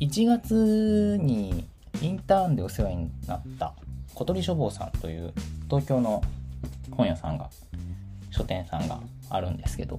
[0.00, 1.66] 1月に
[2.00, 3.74] インターンでお世話になった
[4.14, 5.32] 小鳥書房さんという
[5.68, 6.22] 東京の
[6.92, 7.50] 本屋さんが
[8.30, 9.98] 書店さんがあるんですけど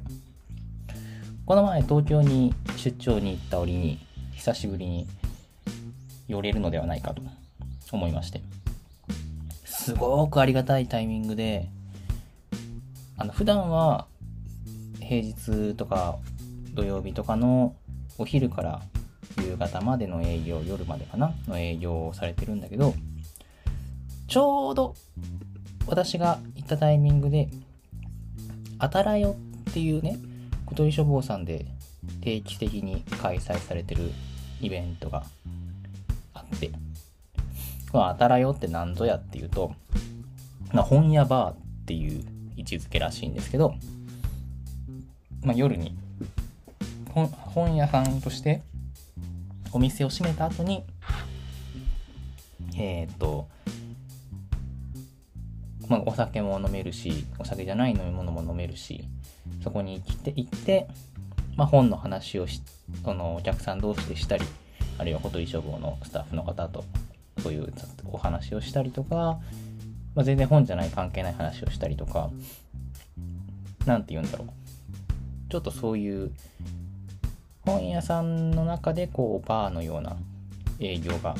[1.45, 3.99] この前東京に出張に行った折に
[4.35, 5.07] 久しぶりに
[6.29, 7.21] 寄れるのではないかと
[7.91, 8.41] 思いまして
[9.65, 11.67] すごくありがたいタイミングで
[13.17, 14.05] あの普段は
[15.01, 16.17] 平日とか
[16.73, 17.75] 土曜日とかの
[18.17, 18.81] お昼から
[19.41, 22.93] 夕方までの営業夜までかなの営業をされてるんだけど
[24.27, 24.95] ちょうど
[25.87, 27.49] 私が行ったタイミングで
[28.77, 29.35] あたらよ
[29.69, 30.17] っていうね
[30.65, 31.65] 小鳥書房さんで
[32.21, 34.11] 定期的に開催されてる
[34.61, 35.23] イベントが
[36.33, 36.71] あって
[37.91, 39.73] このあたらよって何ぞやっていうと、
[40.71, 42.23] まあ、本屋バーっていう
[42.55, 43.73] 位置づけらしいんですけど、
[45.43, 45.97] まあ、夜に
[47.13, 48.61] 本屋さんとして
[49.71, 50.83] お店を閉めた後に
[52.77, 53.47] えっ、と
[55.89, 59.03] まあ、お酒も飲めるしお酒じゃない飲み物も飲めるし
[59.63, 60.87] そこに行って行って、
[61.55, 62.61] まあ、本の話をし
[63.03, 64.45] そのお客さん同士でしたり
[64.99, 66.85] あるいは小鳥書房のスタッフの方と
[67.41, 67.73] そういう
[68.11, 69.39] お話をしたりとか、
[70.13, 72.29] まあ、全然本じゃない関係ない話をしたりとか
[73.85, 74.49] 何て言うんだろう。
[75.49, 76.31] ちょっとそういう
[77.69, 80.17] 本屋さんの中でこうバーのような
[80.79, 81.35] 営業が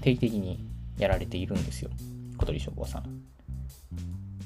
[0.00, 0.58] 定期的に
[0.98, 1.90] やられているんですよ
[2.38, 3.04] 小鳥書房さん。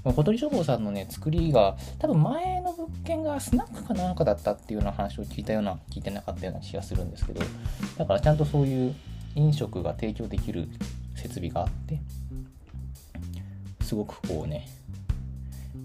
[0.04, 7.40] 小鳥書房さんのね、作りが、多分前の物件がスナックかなんかだったっていうような話を聞いたような、聞いてなかったような気がするんですけど、
[7.96, 8.94] だからちゃんとそういう
[9.34, 10.68] 飲食が提供できる
[11.16, 12.00] 設備があって、
[13.80, 14.68] すごくこうね、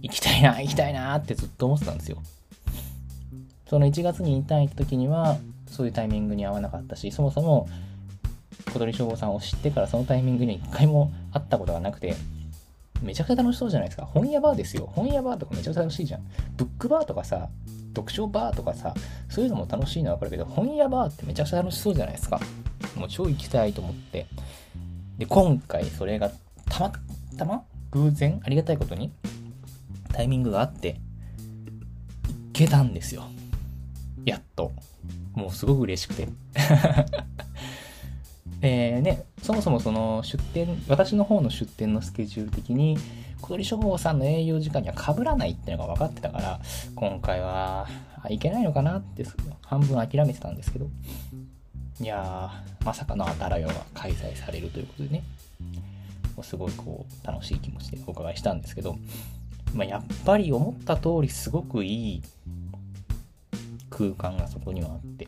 [0.04, 2.18] 行きたいな、行きたいなってずっと思ってたんですよ。
[3.72, 7.70] その1月にインターン行った時には、そういうタイミングに合わなかったし、そもそも
[8.74, 12.18] 小鳥消防さんを知ってからそのタイミングに一回も会ったことがなくて、
[13.02, 14.06] めちゃくちゃ楽しそうじゃないですか。
[14.06, 14.90] 本屋バーですよ。
[14.94, 16.22] 本屋バーとかめちゃくちゃ楽しいじゃん。
[16.58, 17.48] ブックバーとかさ、
[17.96, 18.94] 読書バーとかさ、
[19.30, 22.42] そういうのも楽しいのはわかるけど、本屋バーってめちゃくちゃ楽しそうじゃないですか。
[22.98, 24.26] もう超行きたいと思って。
[25.18, 26.30] で、今回それが
[26.70, 26.92] たま
[27.38, 29.14] たま偶然ありがたいことに
[30.12, 31.00] タイミングがあって、
[32.28, 33.24] 行けたんですよ。
[34.26, 34.72] やっと。
[35.34, 36.28] もうすごく嬉しくて。
[38.62, 42.98] え、ね、そもそもその出店、私の方の出店のスケジュール的に、
[43.42, 46.60] 小鳥書房さんの営業時間には被らないっていうのが分かってたから、
[46.96, 47.88] 今回は、
[48.30, 49.26] いけないのかなって
[49.66, 50.88] 半分諦めてたんですけど、
[52.00, 55.24] いやー、まさかのあたらよが開催されるということでね、
[56.44, 58.98] すごいこう、楽しい気持ちでお伺いしたんですけど、
[59.74, 62.24] まあ、やっぱり思った通りすごくいい
[64.02, 65.28] 空間がそこにはあって、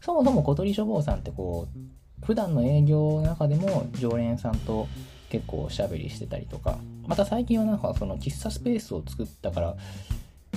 [0.00, 4.88] そもそも小鳥書房さんってこう普段の営業の中でも常連さんと
[5.28, 9.76] 結構おしゃべりしてたりとかまた最近はなんかその喫茶スペースを作ったから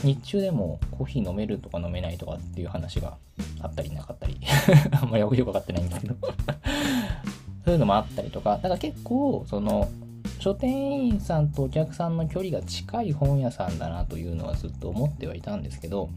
[0.03, 3.17] 日中でもコーヒー飲めるとか飲めないとかっていう話が
[3.62, 4.39] あったりなかったり。
[5.00, 6.16] あんまりよく分かってないんですけど。
[7.63, 8.56] そういうのもあったりとか。
[8.56, 9.88] だから結構その
[10.39, 16.09] 書店員さんとお客さんの距離が近い本屋さんだなというのはずっと思ってはいたんですけど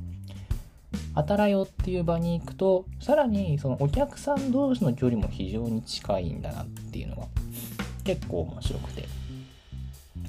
[1.14, 7.26] あたらよっていう場に行くとさらにそのお客さん同士の距離も非常に近いんだなっていうのが
[8.04, 9.04] 結構面白くて。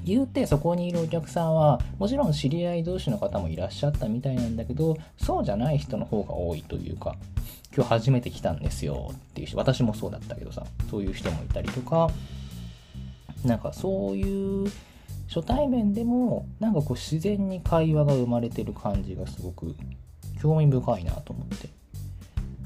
[0.04, 7.16] 言うてそこにいるお客さんはもちろん知り合い同士の方もいらっしゃったみたいなんだけどそうじゃない人の方が多いというか
[7.74, 12.10] 今日初めて来たんですよっていう人私もそうだったけどさそういう人もいたりとか
[13.44, 14.70] なんかそういう
[15.28, 19.76] 初対面でもなんかこう自然に会話が生まれてる感じがすごく
[20.40, 21.68] 興味深いなと思って。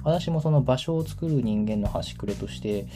[0.05, 2.87] 私もその場所を作る人間の端くれとして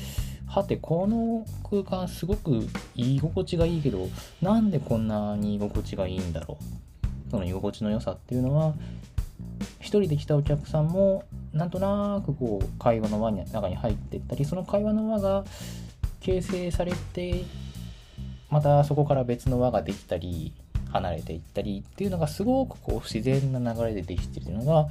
[0.49, 2.67] はてこの空間すごく
[2.97, 4.09] 居心地がいいけど
[4.43, 7.31] なんでこんなに居心地がいいんだろう。
[7.31, 8.75] その居心地の良さっていうのは
[9.81, 15.45] 一人で来たお客さんもなんとなくこう会話の輪の中に入っていったりその会話の輪が
[16.21, 17.45] 形成されて
[18.51, 20.53] またそこから別の輪ができたり
[20.97, 24.89] 離れていったりっていうのがすごくこう自然な流れでできてるのが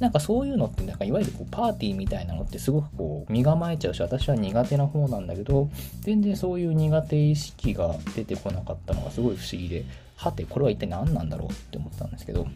[0.00, 5.68] なんかそういうのってなんかいわゆるこうパーティーみたいなのってすごくこう身構えちゃうし私は苦手な方なんだけど
[6.00, 9.84] 全然そういう苦手意識が出てこなかったのがすごい不思議で
[10.16, 12.46] はてこれは一体何なんだろうって思ったんですけど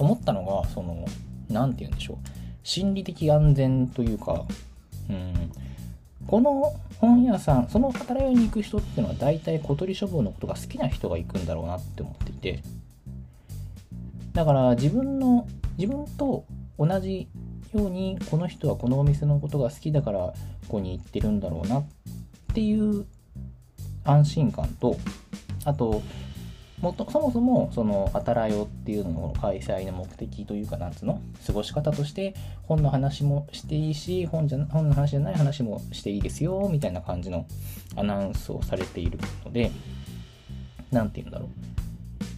[0.00, 1.04] 思ったのがその
[1.50, 2.16] 何て言うんでしょう
[2.62, 4.44] 心理的安全というか
[5.10, 5.52] うん
[6.26, 12.62] この本屋さんその働きに行く人っていうのは大体小鳥書房のことが好きな人が行くんだろうなって思っていて
[14.32, 15.46] だから自分の
[15.78, 16.44] 自分と
[16.78, 17.28] 同じ
[17.74, 20.34] ようにこの人はこのお店のことが好きだからこ
[20.68, 21.84] こに行ってるんだろうなっ
[22.54, 23.06] ていう
[24.04, 24.96] 安心感と
[25.64, 26.02] あと
[26.80, 31.20] もとそもそもその「あたらよ」っていうのの開催の目的というかなんつうの？
[31.46, 32.34] 過ごし方として
[32.64, 37.46] 本の話もしていいし本じゃ本の話じゃない話もしていいですよみたいな感じの
[37.96, 39.70] アナウンスをされているので
[40.92, 41.48] 何て言うんだろう。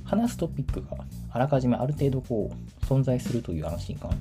[0.04, 0.96] 話すトピックが
[1.30, 2.50] あらかじめある程度こ
[2.82, 4.18] う存在するという安心感。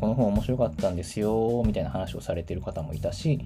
[0.00, 3.40] この本面白かったんですよみたいな話をされてる方もいたし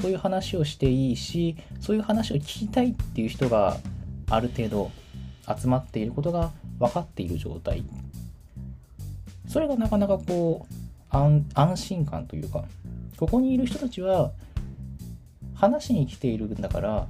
[0.00, 3.76] そういう話をしていいしそういう話を聞きたいっていう人が
[4.28, 4.90] ある程度
[5.60, 7.84] 集まっていることが分かっている状態。
[9.48, 10.74] それがなかなかこう
[11.16, 12.64] 安心感というか
[13.16, 14.32] ここにいる人たちは
[15.54, 17.06] 話に来ているんだから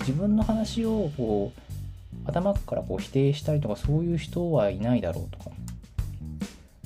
[0.00, 5.50] 自分の話をこう頭からこう否定したりとかそういう人はいないだろうとか。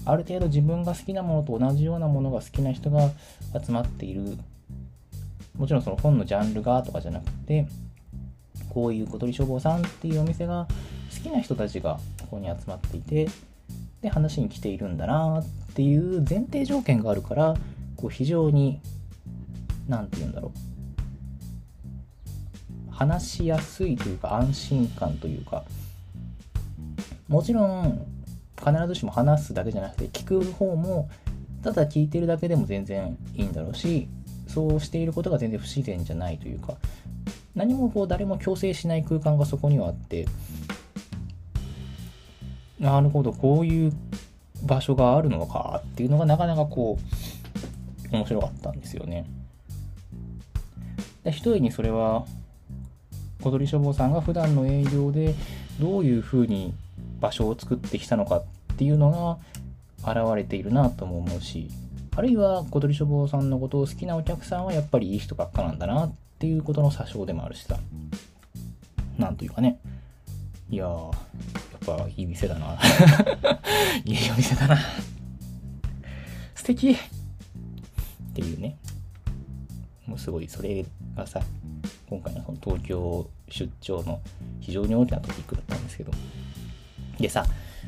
[0.04, 3.10] ある程度自分が好きなものと同じようなものが好きな人が
[3.64, 4.36] 集まっている。
[5.56, 7.66] もちろんその本のジャンルがとかじゃなくて
[8.72, 10.66] こういう小鳥消防さんっていうお店が
[11.14, 13.28] 好きな人たちがここに集まっていて
[14.00, 17.54] で話に来ているんだなっていう前提条件があるから
[17.96, 18.80] こう非常に
[19.88, 20.72] 何て言うんだろう。
[22.90, 25.64] 話しやすいというか安心感というか
[27.26, 28.06] もちろん
[28.56, 31.10] 必ずしも話すだけじゃなくて聞く方も
[31.62, 34.08] ただ聞いてるだけでも全然いいんだろうし
[34.46, 36.76] そうしていることが全然不自然じゃないというか
[37.54, 40.26] 何もこう誰も強制しない空間がそこにはあって
[42.78, 43.92] なるほどこういう
[44.64, 46.98] 場所があるのかっていうのがなかなかこ
[48.12, 49.26] う面白かったんですよね。
[51.24, 52.24] で一重にそれは
[53.42, 55.34] 小鳥消防さんが普段の営業で
[55.80, 56.74] どういうふうに
[57.20, 58.44] 場所を作ってきたのかっ
[58.76, 59.38] ていうの
[60.02, 61.68] が現れているなとも思うし
[62.16, 67.78] あるいは小鳥消防さんのことを好きなお客さんはやっぱりいい人ばっかなんだなっっていうことの詐称でもあるしさ。
[69.16, 69.78] なんというかね。
[70.68, 71.10] いやーや
[71.94, 72.76] っぱいい店だな。
[74.04, 74.76] いいお店だな。
[76.56, 76.90] 素敵。
[76.90, 76.96] っ
[78.34, 78.76] ていうね。
[80.04, 80.84] もうすごいそれ
[81.14, 81.40] がさ
[82.10, 84.20] 今回のその東京出張の
[84.58, 86.10] 非常に大きなトピックだったんですけど。
[87.20, 87.46] でさ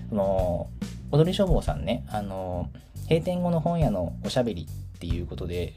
[0.08, 0.70] その
[1.10, 2.70] 踊り消防さんねあの
[3.08, 5.74] 閉店後の本屋のおしゃべりっていうことで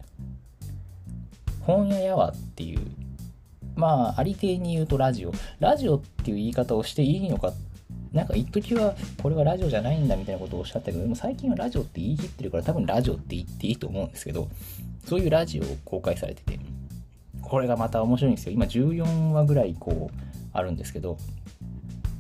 [1.68, 2.80] 本屋やわっていう、
[3.76, 5.34] まあ、ありていに言うとラジオ。
[5.60, 7.52] ラジオっていう言い方をしていいのか、
[8.14, 14.48] なんか一時はこれはラジオじゃないんだみたいなことをおっしゃったけど、でも最近はラジオって言い切ってるから多分ラジオって言っていいと思うんですけど、
[15.06, 16.58] そういうラジオを公開されてて、
[17.42, 18.54] これがまた面白いんですよ。
[18.54, 20.20] 今14話ぐらいこう
[20.54, 21.18] あるんですけど、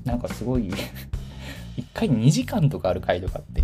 [0.03, 0.69] なんかすごい
[1.77, 3.63] 1回2時間とかある回とかって、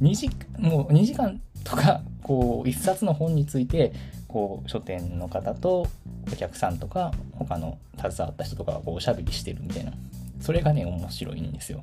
[0.00, 3.92] 2時もう2時間とかこう1冊の本について
[4.28, 5.88] こう書店の方と
[6.30, 9.92] お客さんとか他の携わった人とかがこうおしゃべりしてるみたいな。
[10.40, 11.82] それがね面白いんですよ。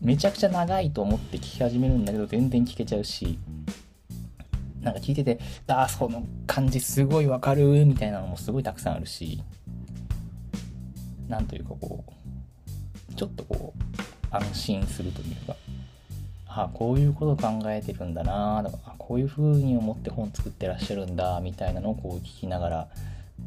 [0.00, 3.38] めちゃくちゃ長いと思って聞き始めるんだけど全然聞けちゃうし
[4.80, 9.42] なんか聞いててああその感じすごいわかるみたいなのもすごいたくさんあるし
[11.28, 12.02] なんというかこ
[13.10, 15.54] うちょっとこう安心するというか。
[16.52, 22.88] あこういうこと考えてるんだなとかこういう風に思って本作ってらっしゃるんだみたいなのをこう聞きながら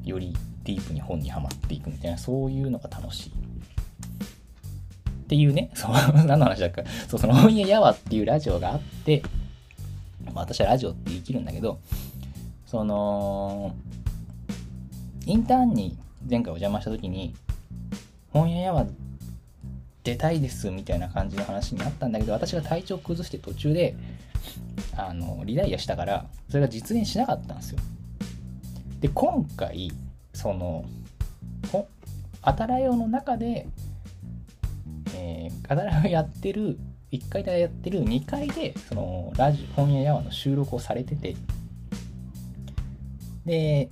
[0.04, 0.34] より
[0.64, 3.30] ディープに本にはまっていくみたいなそういうのが楽しい。
[3.30, 5.92] っていうね、 そう、
[6.26, 6.84] 何の話だっけ？
[7.08, 9.24] そう、その本屋やわっていうラジオがあって、
[10.26, 11.80] まあ、私はラジオって言い切るんだけど、
[12.66, 13.74] その、
[15.26, 15.98] インターンに
[16.30, 17.34] 前回お邪魔した時に、
[18.32, 18.88] 本屋やわっ
[20.04, 23.96] 出たいですみたいな感じの話になったんだけど私が体調崩して途中で
[24.98, 27.80] あのリダイアしたからそれが実現しなかったんですよ。
[29.00, 29.92] で今回
[30.34, 30.86] その
[32.42, 33.68] あたらよの中で、
[35.16, 36.78] えー、あたらよやってる
[37.12, 41.36] 1階でやってる2階でそのラジ本屋やわの収録をされてて。
[43.46, 43.90] で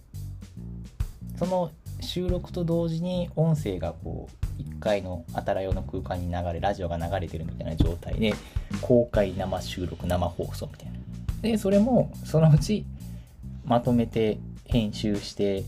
[1.37, 8.33] その収録と同時に音声がこう1階のあたら用の空間に流れ、ラジオが流れてるみたいな状態で、
[8.81, 10.99] 公開生収録、生放送みたいな。
[11.41, 12.85] で、それもそのうち
[13.65, 15.63] まとめて編集して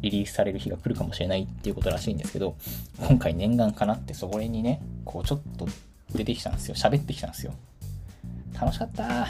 [0.00, 2.56] リリースされる日が来るかもしれないっていうことらしいんですけど、
[3.00, 5.66] 今回念願かなってそこにね、こうちょっと
[6.14, 6.74] 出てきたんですよ。
[6.74, 7.54] 喋ってきたんですよ。
[8.60, 9.28] 楽しかった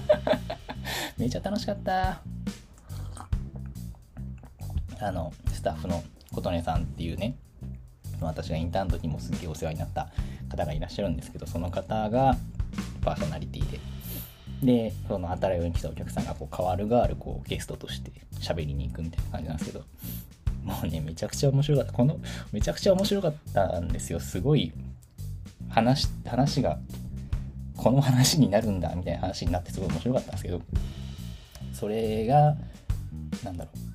[1.16, 2.20] めちゃ楽しかった
[5.00, 6.02] あの、スタッフの
[6.32, 7.34] 琴音さんっていうね、
[8.28, 10.08] 私がインターンの時もすっげえお世話になった
[10.48, 12.36] 方がいらっしゃるんですけどその方が
[13.02, 13.80] パーソナリティで。
[14.62, 19.84] でその当たるように来たお客さんがこう変わる変わるこうゲストとして喋りに行くみたいな感じなんですけど
[20.62, 21.92] もうねめちゃくちゃ面白かった。
[21.92, 22.20] この
[22.52, 24.20] めちゃくちゃ面白かったんですよ。
[24.20, 24.72] すごい
[25.68, 26.78] 話話が
[27.76, 30.62] この話になるんだみたいな話になってすごい面白かったんですけど
[31.72, 32.56] それが
[33.42, 33.91] なんだろう。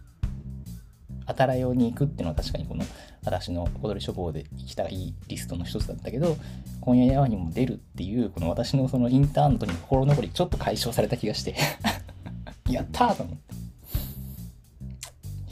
[1.28, 2.84] あたらように行くっていうのは確かにこの
[3.24, 6.38] 私の踊り処方で行きたいリストの一つだったけど
[6.82, 11.56] 今夜ヤにも出るっていうこの私のそのインターンの時の心残りちょっと解消された気がして
[12.70, 13.58] やったーと思って。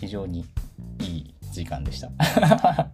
[0.06, 0.46] 非常に
[1.00, 2.12] いい時間でした。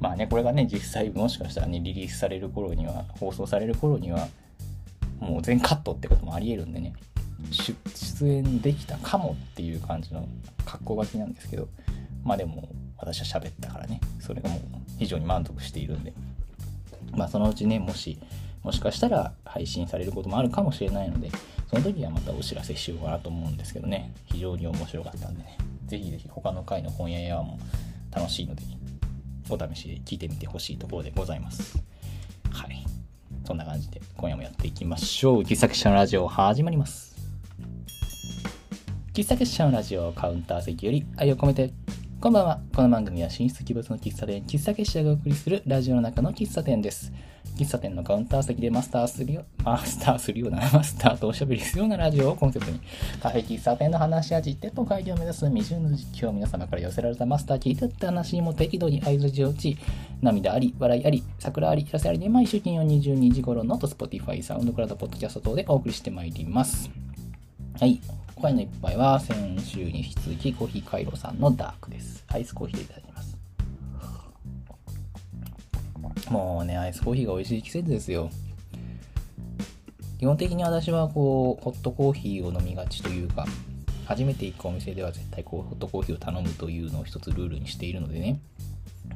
[0.00, 4.28] まあねこれがね実際もしかしたらねリリースされる頃には放送される頃には
[5.18, 6.92] もう全カットってこともありえるんでね
[7.50, 10.28] 出演できたかもっていう感じの
[10.64, 11.68] 格好書きなんですけど
[12.26, 12.68] まあでも
[12.98, 14.00] 私は喋ったからね。
[14.20, 14.60] それがもう
[14.98, 16.12] 非常に満足しているんで。
[17.12, 18.18] まあそのうちねもし
[18.64, 21.30] もしかしたら配信されることもあるかもしれないので
[21.70, 24.12] その時はまたお知らせしようかなと思うんですけどね。
[24.26, 25.56] 非常に面白かったんでね。
[25.86, 27.58] ぜひぜひ他の回の本屋やも
[28.10, 28.62] 楽しいので
[29.48, 31.78] お試しで聞いてみてほしいところでございます。
[32.50, 32.84] はい。
[33.44, 35.42] そんな感じで今夜もやっていきましょう。
[35.42, 37.14] 喫茶結社のラジオ始まります。
[39.14, 41.72] 喫茶結社のラジオカウンター席より愛を込めて
[42.18, 42.60] こんばんは。
[42.74, 47.12] この番組は進出鬼没の喫茶店、喫茶結社がお送りするラジオの中の喫茶店です。
[47.58, 52.80] 喫茶店のカウンター席でマスターするよ、マスターするような、マスターとおしゃべりするようなラジオをコンセプトに、
[53.22, 59.76] カフェ喫茶店の話や実店舗会議を目指す未熟の実況を皆様から寄せられたマスター聞いてった話にも適度に合図を打ち、
[60.22, 66.90] 涙あり、笑いあり、桜あり、らせありで毎週金曜22時頃のと Spotify、サウンドクラウド、ポッドキャスト等でお送りしてまいります。
[67.78, 68.00] はい。
[68.36, 72.22] 今回の一杯は先週に引き続きコーヒーカイロさんのダークです。
[72.28, 73.38] アイスコーヒーでいただきます。
[76.30, 78.28] もうね、アイスコーヒーが美味しい季節ですよ。
[80.18, 83.46] 基本的に私はこう、ホットコーヒーを飲みがちというか、
[84.04, 88.38] 初めて行くお店では絶対こう、ホットコーヒーを頼むというのを一つルールにしているのでね、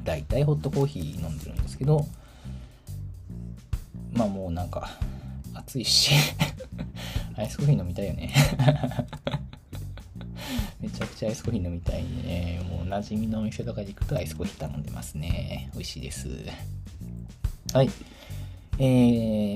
[0.03, 2.07] だいたいホットコーヒー飲んでるんですけど、
[4.13, 4.89] まあもうなんか、
[5.53, 6.11] 暑いし
[7.41, 8.33] アイスコーヒー飲みたいよね
[10.79, 15.69] めちゃくちゃアイスコーヒー飲みたいね、もう馴染みのお店とかに行くとアイスコーヒー頼んでますね。
[15.73, 16.27] 美味しいです。
[17.73, 17.89] はい。
[18.79, 18.83] え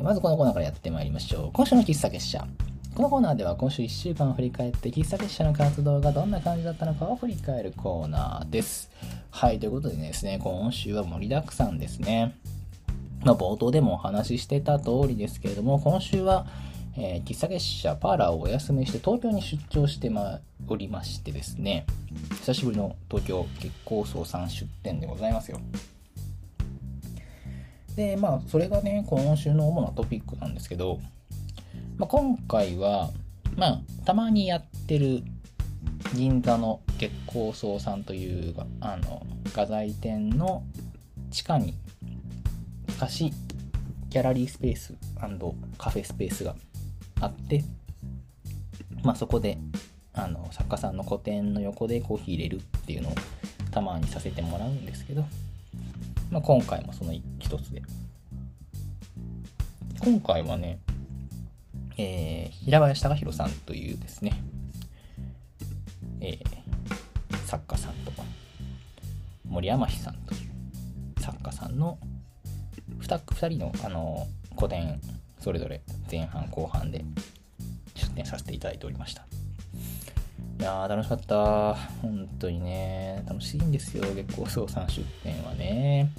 [0.01, 1.51] ー、まずこのコーナーからやってまいりましょう。
[1.51, 2.47] 今週の喫茶結社。
[2.93, 8.91] このコーナーでは今週1週間を振り返って喫茶結社の活動がどんな感じだったのかを振り返るコーナーです。
[9.31, 12.35] はい、ということでですね、今週は盛りだくさんですね。
[13.25, 16.45] まあ、冒頭でもお話ししてた通りですけれども、今週は、
[16.97, 21.85] えー、喫茶結社パーラーをお休みして東京に出張してまおりましてですね、
[22.41, 25.59] 久しぶりの東京月光荘さん出店でございますよ。
[27.95, 30.99] で、まあ、それがね、今週の主なトピックなんですけど、
[31.97, 33.11] まあ、今回は、
[33.55, 35.23] まあ、たまにやってる
[36.13, 40.63] 銀座の月光荘さんというあの画材店の
[41.31, 41.73] 地下に
[42.99, 43.33] 貸し
[44.09, 44.93] ギャラリースペース
[45.77, 46.55] カフェスペースが
[47.21, 47.63] あって、
[49.03, 49.57] まあ、そこで
[50.13, 53.15] あの作家さんの個展の横でコーヒー入れるっていうのを
[53.71, 55.25] たまにさせてもらうんですけど、
[56.31, 57.81] まあ、今回もその一つで。
[59.99, 60.79] 今回はね、
[61.97, 64.39] えー、平林隆弘さんというですね、
[66.21, 68.21] えー、作家さんとか
[69.47, 71.97] 森山氏さんという作家さんの
[72.99, 75.01] 2, 2人のあの個展
[75.39, 75.81] それぞれ
[76.15, 77.03] 前半後半で
[77.93, 79.25] 出展させていただいておりました。
[80.57, 81.75] いやー楽しかった。
[82.01, 84.03] 本当にね楽しいんですよ。
[84.13, 86.09] 月光荘さん出展はね。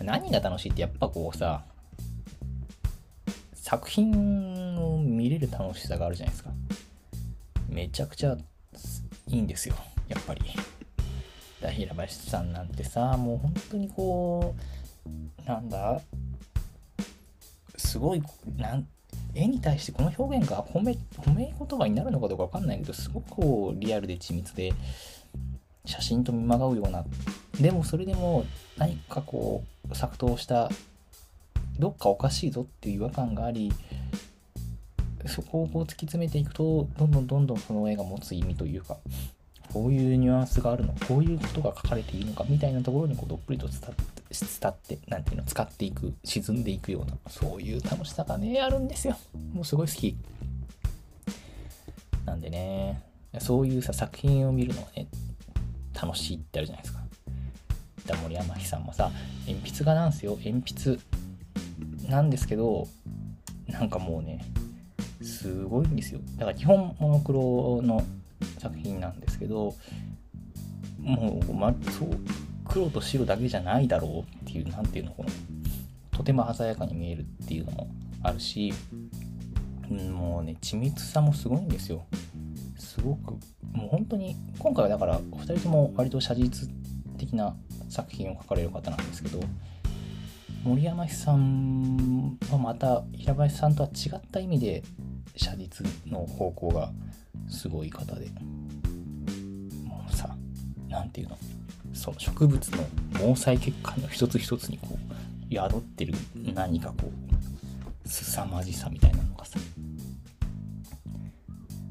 [0.00, 1.64] 何が楽しいってやっぱこうさ
[3.54, 6.50] 作品を見れる楽しさがあるじゃないですか。
[7.68, 8.36] めちゃくちゃ
[9.26, 9.74] いいんですよ
[10.06, 10.42] やっぱり。
[11.60, 14.54] 平林さんなんてさもう本当にこ
[15.42, 16.00] うなんだ
[17.94, 18.22] すごい
[18.56, 18.88] なん
[19.36, 24.72] 絵に対してこの表現が褒め褒め言葉になるのかどうかわかんないけどすごくこうリアルで緻密で
[25.84, 27.04] 写真と見まがうような。
[27.60, 28.44] でもそれでも
[28.76, 30.68] 何かこう作刀した
[31.78, 33.72] どっかおかしいぞっていう違和感があり
[35.26, 38.96] そこをこう突き詰めていくとどんどんどんどんその絵が持つ意味というか
[39.72, 49.16] こういうニュアンスがあるのこういうことが書かれているのかみたいなところにこうどっぷりと伝って伝って、なんていうの、使っていく、沈んでいくような、そういう楽しさがね、あるんですよ。
[49.52, 50.16] もうすごい好き。
[52.24, 53.02] なんでね、
[53.38, 55.06] そういうさ、作品を見るのはね、
[55.94, 57.04] 楽しいってあるじゃないですか。
[58.06, 59.10] だ森山さんもさ、
[59.46, 60.36] 鉛筆画なんですよ。
[60.44, 60.98] 鉛筆
[62.08, 62.86] なんですけど、
[63.68, 64.44] なんかもうね、
[65.22, 66.20] すごいんですよ。
[66.36, 68.04] だから基本モノクロの
[68.58, 69.74] 作品なんですけど、
[71.00, 72.18] もう、ま、そう、
[72.74, 75.28] 黒と白だけじゃないだろうっていう、なんていうの、この、
[76.10, 77.88] とても鮮やかに見えるっていうのも
[78.24, 78.74] あるし、
[79.88, 82.04] もうね、緻密さもすごいんですよ。
[82.76, 83.34] すごく、
[83.72, 86.68] もう本当に、今回はだから、お二人とも割と写実
[87.16, 87.54] 的な
[87.88, 89.38] 作品を描かれる方なんですけど、
[90.64, 94.82] 森山さんはまた平林さんとは違った意味で
[95.36, 96.90] 写実の方向が
[97.48, 98.30] すごい方で
[99.84, 100.34] もうさ
[100.88, 101.63] 何て言うの
[101.94, 102.84] その植物の
[103.14, 104.98] 毛細血管の一つ一つにこ
[105.50, 106.14] う宿ってる
[106.54, 107.10] 何かこ
[108.04, 109.58] う凄まじさみたいなのがさ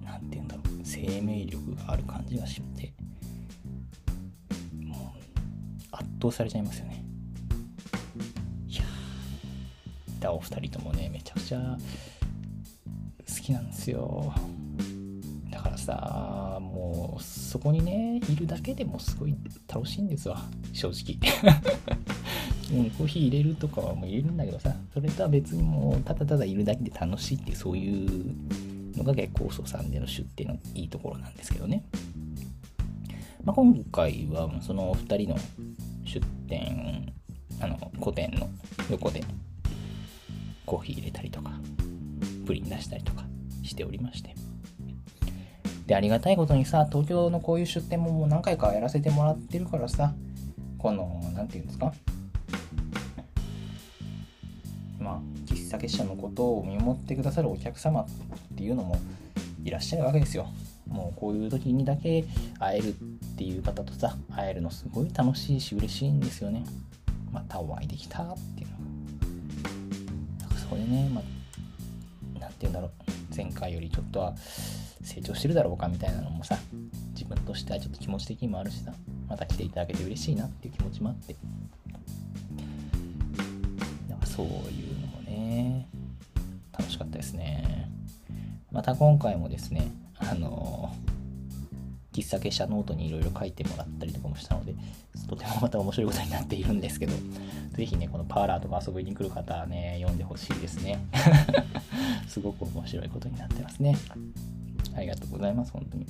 [0.03, 2.93] 何て言うんだろう生命力がある感じがして
[4.75, 5.19] もう
[5.91, 7.03] 圧倒されちゃいますよね。
[8.67, 10.31] いやー。
[10.31, 11.77] お二人ともねめちゃくちゃ
[13.27, 14.33] 好きなんですよ
[15.85, 16.07] だから
[16.55, 19.35] さもうそこにねいるだけでもすごい
[19.67, 20.41] 楽しいんですわ。
[20.71, 21.17] 正直。
[22.71, 28.35] うん、コーヒー入れるとかはもう入れるんだけどさそれとは別にもうただただいるだけで楽しいっていうそういう
[28.97, 31.83] のが月光荘さんでの出店のいいところなんですけどね、
[33.43, 35.37] まあ、今回はそのお二人の
[36.05, 37.13] 出店
[37.59, 38.49] あの個展の
[38.89, 39.23] 横で
[40.65, 41.51] コーヒー入れたりとか
[42.47, 43.23] プリン出したりとか
[43.61, 44.42] しておりまして。
[45.85, 50.13] でありがたいことにさ東京のこういう出店ももう何回かやらせてもらってるからさ
[50.77, 51.93] この何て言うんですか？
[54.99, 58.07] まあ喫茶結社のことを見守ってくださるお客様っ
[58.55, 58.97] ていうのも
[59.63, 60.47] いらっしゃるわけですよ。
[60.87, 62.25] もうこういう時にだけ
[62.59, 62.93] 会えるっ
[63.37, 66.63] ていう方とさ会えるのすごい楽しいし嬉しいんですよね。
[67.31, 68.77] またお会いできたっていうの
[70.39, 71.23] なんかそれね、まあ、
[72.63, 72.91] ていうんだろう。
[73.35, 74.33] 前回よりちょっとは
[75.03, 76.57] 成長してるだろうかみたいなのもさ
[77.13, 78.93] 自分としてはちょっと気持ち的にもあるしさ
[79.27, 81.35] また来ていただけて嬉しいなっていう気持ちもあって。
[84.07, 85.87] なんかそういうのもね
[86.71, 87.89] 楽しかったですね。
[88.71, 90.93] また今回もですねあの
[92.13, 94.75] 喫茶結社ノートにいろいろ書いてもらったりとかもしたので
[95.27, 97.13] とてもまた面白いことになっているんですけど
[97.75, 100.99] ぜひねこのパーラーとか遊びに来る方はね読んでほしいですね
[102.27, 103.95] すごく面白いことになってますね。
[104.95, 106.05] ありがとうございます、本当に。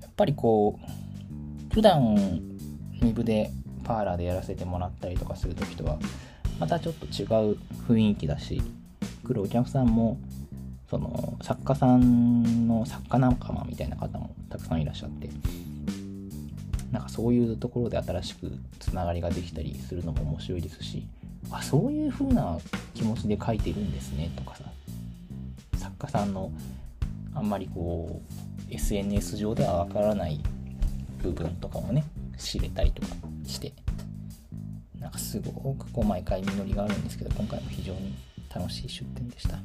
[0.00, 2.14] やっぱりこう、普段
[3.00, 3.50] 2部で
[3.84, 5.98] パーラーでやらせてもらったりとかするときとは、
[6.58, 7.58] またちょっと違う
[7.88, 8.60] 雰囲気だし、
[9.24, 10.18] 来るお客さんも、
[10.90, 15.30] その作家さんの作家仲間みたいな方もたくさんいらっしゃって、
[16.90, 21.06] なんかそういうところで新しくつながりができたりするのも面白いですし、
[21.52, 22.58] あそういう風な
[22.94, 24.64] 気持ちで書いてるんですねとかさ
[25.76, 26.52] 作家さんの
[27.34, 28.20] あんまりこ
[28.68, 30.40] う SNS 上ではわからない
[31.22, 32.04] 部分とかもね
[32.36, 33.14] 知れたりとか
[33.46, 33.72] して
[34.98, 38.14] なんかすごくこう毎回実りがあるんですけど今回も非常に
[38.54, 39.58] 楽しい出店でした。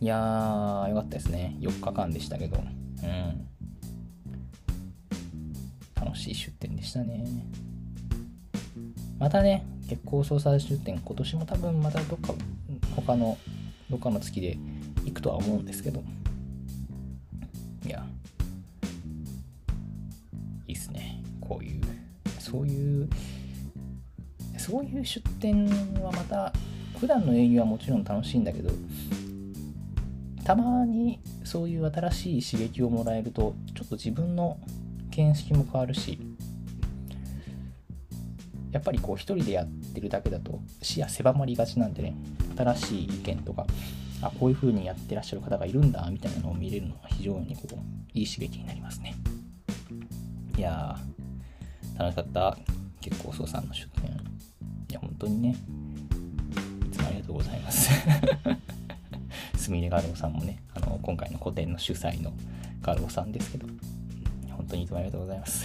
[0.00, 1.56] いやーよかったですね。
[1.60, 2.58] 4日間でしたけど。
[2.58, 3.48] うん。
[5.96, 7.24] 楽しい出店でしたね。
[9.18, 11.00] またね月光総裁出店。
[11.04, 12.32] 今年も多分またどっか
[12.94, 13.36] 他の
[13.90, 14.56] どっかの月で
[15.04, 16.00] 行くとは思うんですけど。
[17.84, 18.06] いや。
[20.68, 21.20] いいっすね。
[21.40, 21.82] こういう
[22.38, 23.08] そういう
[24.56, 25.66] そういう出店
[26.00, 26.52] はまた
[27.00, 28.70] 普段の営業はもちろん楽しいんだけど。
[30.48, 34.58] たまにそういう新しい刺激をもらえるとちょっと自分の
[35.10, 36.18] 見識も変わるし
[38.70, 42.16] やっぱりこう一人でやってるだけだと視野狭まりがちなんでね
[42.56, 43.66] 新しい意見とか
[44.22, 47.74] あこういう風にやってらっしゃる方がいるんだみたいなのを見れるのは非常にこう
[48.14, 49.16] いい刺激になりますね。
[50.56, 52.56] いやー楽しかった
[53.02, 54.08] 結構総さんの出店
[54.88, 55.56] いや本当にね。
[56.86, 57.90] いつもありがとうございます。
[59.68, 62.32] すみれガルさんもねあの今回の個展の主催の
[62.82, 63.66] ガルさんですけど
[64.50, 65.64] 本当にいつもありがとうございます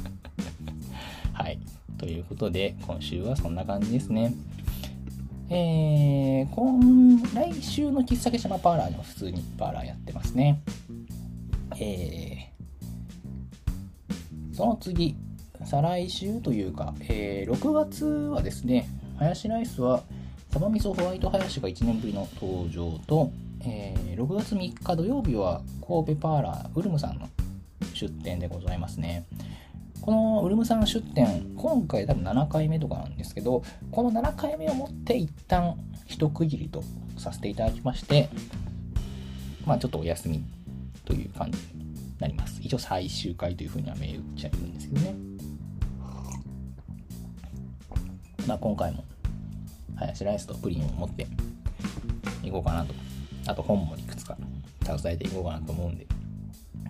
[1.34, 1.58] はい
[2.04, 4.34] ということで、今週はそんな感じですね。
[5.48, 10.60] えー、今、来週の喫茶店島パーラーにも普通にパーラーやってますね。
[11.78, 15.16] えー、その次、
[15.64, 20.02] 再来週というか、えー、6月はですね、ハヤシライスは、
[20.54, 23.32] サバ味噌ホワイトハヤシが1年ぶりの登場と、
[23.66, 27.28] えー、6月3日土曜日は神戸パーラーウルムさんの
[27.92, 29.26] 出店でございますね。
[30.00, 36.84] このウルムさん出店、今回多分7回目とかなんですけど、この7回目をもって一旦一区切りと
[37.18, 38.28] させていただきまして、
[39.66, 40.44] まあちょっとお休み
[41.04, 41.84] という感じに
[42.20, 42.60] なります。
[42.62, 45.16] 一応最終回というふうには銘打っちゃうんですけどね。
[48.46, 49.02] まあ今回も、
[49.96, 51.26] ハヤシライスとプリンを持って
[52.42, 52.94] いこうかなと。
[53.46, 54.36] あと本もいくつか
[54.82, 56.06] 携えていこうかなと思うんで、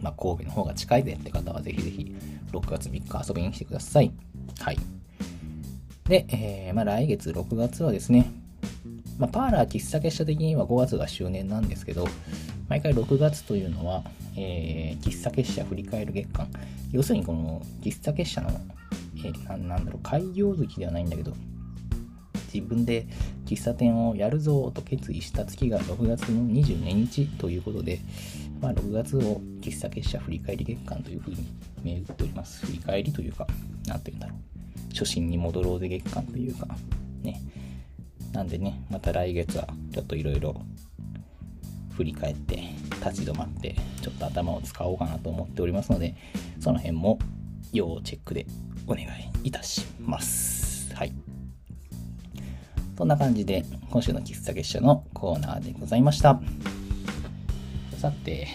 [0.00, 2.14] まあ神戸の方が近いぜって方はぜひぜひ
[2.52, 4.12] 6月3日遊びに来てください。
[4.60, 4.78] はい。
[6.08, 8.30] で、えー、まあ来月6月はですね、
[9.18, 12.06] まあ、パーラー喫茶結社的には5月が周年なんですけど、
[12.68, 14.02] 毎回6月というのは、
[14.36, 16.48] えー、喫茶結社振り返る月間。
[16.92, 18.50] 要するにこの喫茶結社の、
[19.18, 21.32] えー、なんだろう、開業月ではないんだけど、
[22.54, 23.06] 自分で
[23.44, 27.98] 喫茶店をやるぞと決意した月が6月の22日ということで、
[28.60, 31.46] まあ、6月を喫茶結社振り返り月間というふうに
[31.82, 32.64] 銘打っております。
[32.66, 33.46] 振り返りというか、
[33.86, 34.94] なんて言うんだろう。
[34.94, 36.68] 初心に戻ろうぜ月間というか、
[37.22, 37.40] ね。
[38.32, 40.54] なんでね、また来月はちょっといろいろ
[41.96, 42.56] 振り返って
[43.04, 46.16] 立ち止まってちょっと頭を使おうかなと思っておりますので
[46.58, 47.18] その辺も
[47.72, 48.46] 要チェックで
[48.86, 49.08] お願い
[49.44, 51.33] いたしますはい
[52.96, 56.40] そんな感じで今週の喫茶月謝のコーナーでございました。
[57.98, 58.48] さて、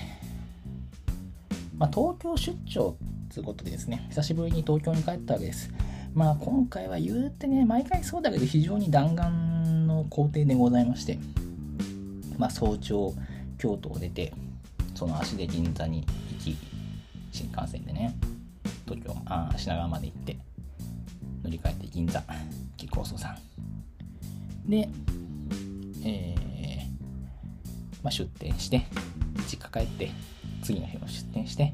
[1.77, 2.95] まあ、東京出張
[3.33, 5.71] ということでですね久しぶりに東京に帰ったわけです。
[6.13, 9.31] まあ今回は言うてね毎回そうだけど非常に弾丸
[9.85, 11.19] の工程でございまして
[12.39, 13.13] まあ、早朝
[13.57, 14.33] 京都を出て
[14.95, 16.57] その足で銀座に行き
[17.31, 18.15] 新幹線でね
[18.85, 20.39] 東京あ品川まで行って
[21.43, 22.23] 乗り換えて銀座
[22.77, 23.37] 木構想さん
[24.69, 24.87] で、
[26.05, 26.39] えー
[28.03, 28.85] まあ、出店して
[29.47, 30.11] 実家帰って
[30.61, 31.73] 次の日も出店して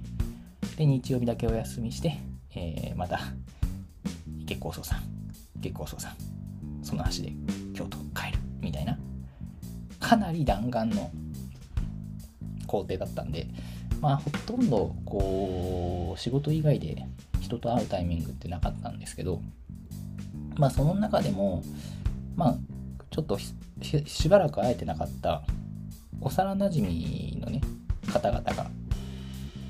[0.78, 2.18] で日曜日だけお休みして、
[2.56, 3.20] えー、また
[4.46, 5.04] 月光荘さん
[5.60, 6.16] 月光荘さん
[6.84, 7.34] その足で
[7.74, 8.98] 京都帰るみたいな
[10.00, 11.12] かなり弾丸の
[12.68, 13.48] 工程だったんで、
[14.02, 17.06] まあ、ほとんどこう仕事以外で
[17.42, 19.42] 人と会うタイミングってなかったんですけど、
[20.58, 21.62] まあ、その中でも、
[22.36, 22.58] まあ、
[23.16, 23.38] ちょっと
[24.06, 25.42] しばらく会えてなかった
[26.20, 27.62] 幼なじみのね
[28.12, 28.68] 方々が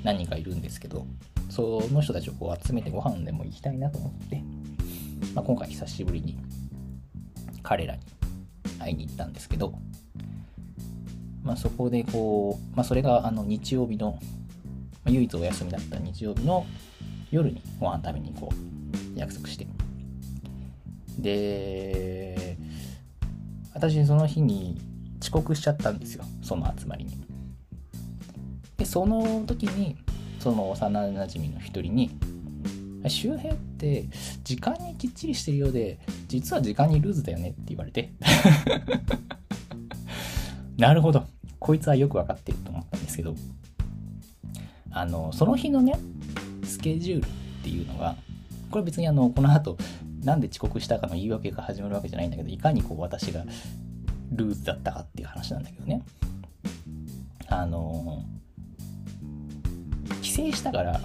[0.02, 1.06] 何人かいるんですけど
[1.48, 4.42] その人たちをこう集めてご飯でも行きたいなと思って、
[5.32, 6.36] まあ、今回久しぶりに
[7.62, 8.02] 彼らに
[8.80, 9.74] 会いに行ったんですけど
[11.44, 14.18] まあ、そこでこう、まあ、それがあの日曜日の、ま
[15.06, 16.66] あ、唯一お休みだった日曜日の
[17.30, 19.68] 夜にご飯食べに行こう約束して。
[21.20, 22.45] で
[23.76, 24.80] 私その日に
[25.20, 26.24] 遅刻しちゃったんですよ。
[26.40, 27.12] その集まりに。
[28.78, 29.98] でその時に
[30.38, 32.10] その幼なじみの一人に
[33.06, 34.06] 周平って
[34.44, 38.12] 時間にきっちりしてるようで実は時間にルーズだよねって言われて。
[40.78, 41.26] なるほど。
[41.58, 43.34] こいつはよくわかってると思ったんですけど、
[44.90, 45.98] あの、その日のね、
[46.64, 47.28] スケジュールっ
[47.62, 48.16] ていうのが、
[48.70, 49.76] これ別にあの、この後、
[50.26, 53.44] なんで遅刻したかの言い訳が始まるわけじゃないんだけど、いかにこう私が
[54.32, 56.02] ルーズだったかっていう話なんだけどね。
[57.46, 58.24] あの、
[60.20, 61.00] 帰省したから、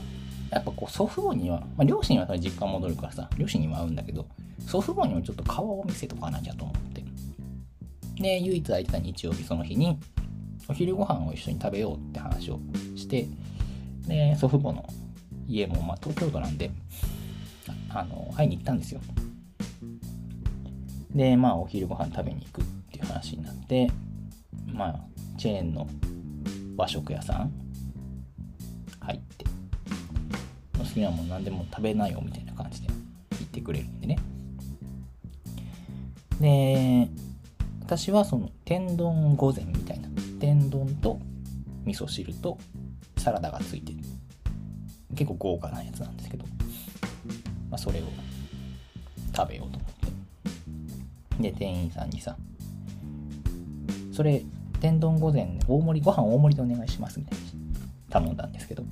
[0.49, 4.25] やっぱこう祖父母には、まあ、両親は実家戻るからさ、両親にも会うんだけど、
[4.65, 7.03] 祖父母にもちょっと顔を見せとかなきゃと思って。
[8.19, 9.99] で、唯一空いてた日曜日その日に、
[10.67, 12.59] お昼ご飯を一緒に食べようって話を
[12.95, 13.27] して
[14.07, 14.87] で祖父母の
[15.47, 16.71] 家もまあ東京都なんで
[17.93, 19.01] あの会いに行ったんですよ。
[21.13, 23.91] でまあお昼ご飯食べに行くっていう話になって
[24.67, 24.99] まあ
[25.37, 25.87] チェーンの
[26.77, 27.51] 和食屋さん
[29.01, 29.45] 入って
[30.77, 32.87] 好きなもん何でも食べなよみたいな感じで
[33.31, 34.17] 言ってくれるんでね。
[36.39, 37.09] で
[37.81, 40.07] 私はその天丼御膳みたいな
[40.39, 41.19] 天丼と
[41.85, 42.57] 味噌汁と
[43.17, 43.99] サラダがついてる。
[45.13, 46.45] 結構豪華なやつなんですけど、
[47.71, 48.03] まあ、それを
[49.35, 49.89] 食べようと思っ
[51.39, 51.49] て。
[51.49, 52.37] で店員さんにさ
[54.13, 54.43] それ
[54.79, 57.45] 天丼御膳大盛りご飯大盛りでお願いしますみたいな
[58.09, 58.83] 頼んだんですけど。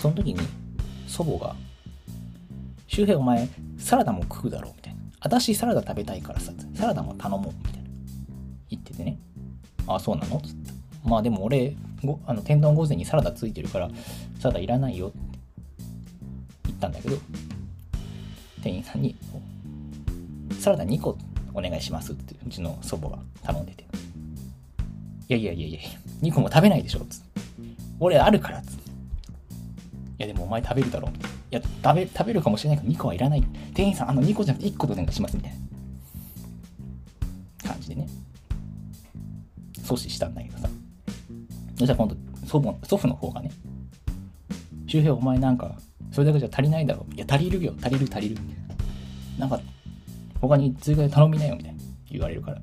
[0.00, 0.40] その時に
[1.06, 1.54] 祖母が
[2.88, 3.46] 「周平お前
[3.78, 7.88] サラダも食うだろ」うみたいな「私サラダ食べたいからさサラダも頼もう」みたいな。
[8.70, 9.18] 言っててね
[9.86, 10.40] ああ、そうなの？
[10.40, 10.70] つって。
[11.04, 13.90] まあでも俺、ごあの天丼御膳にサラダついてるから、
[14.38, 15.29] サラダいらないよって
[16.80, 17.16] ったんだけど、
[18.62, 19.14] 店員さんに、
[20.58, 21.16] サラダ2個
[21.54, 23.84] お願いしますってうちの祖母が頼んでて。
[25.28, 25.80] いやいやいやいや、
[26.22, 27.40] 2個も食べないでしょつって。
[28.00, 28.90] 俺あるからつって。
[28.90, 28.92] い
[30.18, 31.10] やでもお前食べるだろう。
[31.12, 31.14] い
[31.50, 33.42] や、食べ、食べるかもしれないけど2個はいらない。
[33.74, 35.52] 店員さん、あの2個じゃなくて1個でお願いしますみたい
[37.64, 38.08] な感じでね。
[39.82, 40.68] 阻止したんだけどさ。
[41.78, 42.16] そしたら今度
[42.46, 43.50] 祖母、祖父の方がね、
[44.86, 45.76] 周平お前なんか、
[46.12, 47.14] それだけじゃ足りないだろう。
[47.14, 47.74] いや、足りるよ。
[47.82, 48.38] 足りる足りる。
[49.38, 49.60] なんか、
[50.40, 51.78] 他に追加で頼みなよみたいな
[52.10, 52.60] 言われるから。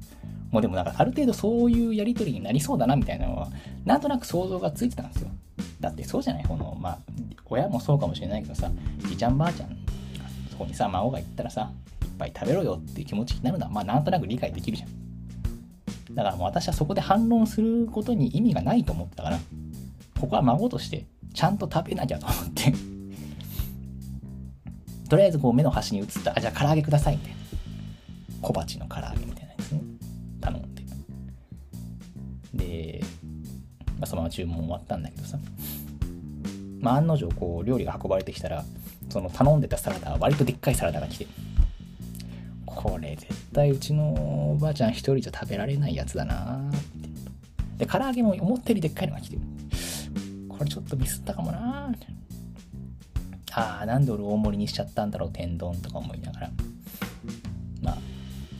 [0.51, 3.49] もうでもなんかある程度そういうやりとりになりそうだなみたいなのは、
[3.85, 5.29] なんとなく想像がついてたんですよ。
[5.79, 6.45] だってそうじゃない？
[6.45, 6.99] この、まあ、
[7.45, 8.71] 親もそうかもしれないけどさ、
[9.05, 9.77] じいちゃんばあちゃん
[10.49, 16.15] そこにさ、孫が行ったらさ、いっぱい食べろよっていう気持ちになるのは、まあなんとなく理解できるじゃん。
[16.15, 19.39] だからもう私はそこで反論することに意味がないと思ったから、
[20.19, 22.73] ここは孫としてちゃんと食べなきゃと思って
[25.09, 27.37] とりあえずこう目の端に映った、あ、じゃあ唐揚げくださいみたいな。
[28.41, 29.81] 小鉢の唐揚げみたいなやつね。
[30.41, 30.83] 頼んで。
[32.53, 33.01] で、
[33.99, 35.37] まあ、そのまま注文終わったんだけどさ。
[36.79, 38.63] まあ、案の定こう料理が運ばれてきたら、
[39.09, 41.27] その頼んでたサラダは割とでっかいサラダが来て、
[42.65, 46.71] これ絶対うちのおばあちゃん一人じゃ食べられないやつだなっ
[47.77, 47.85] て。
[47.85, 49.37] で、唐揚げも思ったよりでっかいのが来て、
[50.49, 52.15] これちょっとミスったかもなみたいな。
[53.57, 56.51] ああ、なんで俺大盛りにしちゃったんだろう、天丼とか思いながら。
[57.81, 57.97] まあ、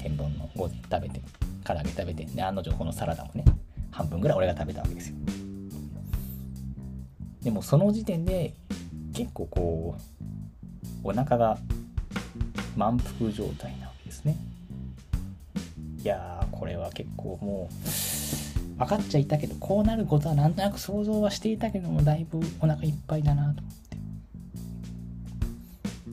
[0.02, 1.22] 天丼の午前食べて、
[1.64, 3.46] 唐揚げ食べて、で、案の定このサラダもね、
[3.92, 5.16] 半分ぐらい俺が食べたわけですよ。
[7.44, 8.56] でもその時点で、
[9.14, 9.96] 結構こ
[11.04, 11.60] う、お腹が
[12.76, 14.36] 満腹状態なわけですね。
[16.02, 23.62] いやー、これは結構もう、分かっちゃいたけど、こうなることはなんとなく想像はしていたけども、だいぶお腹いっぱいだなと。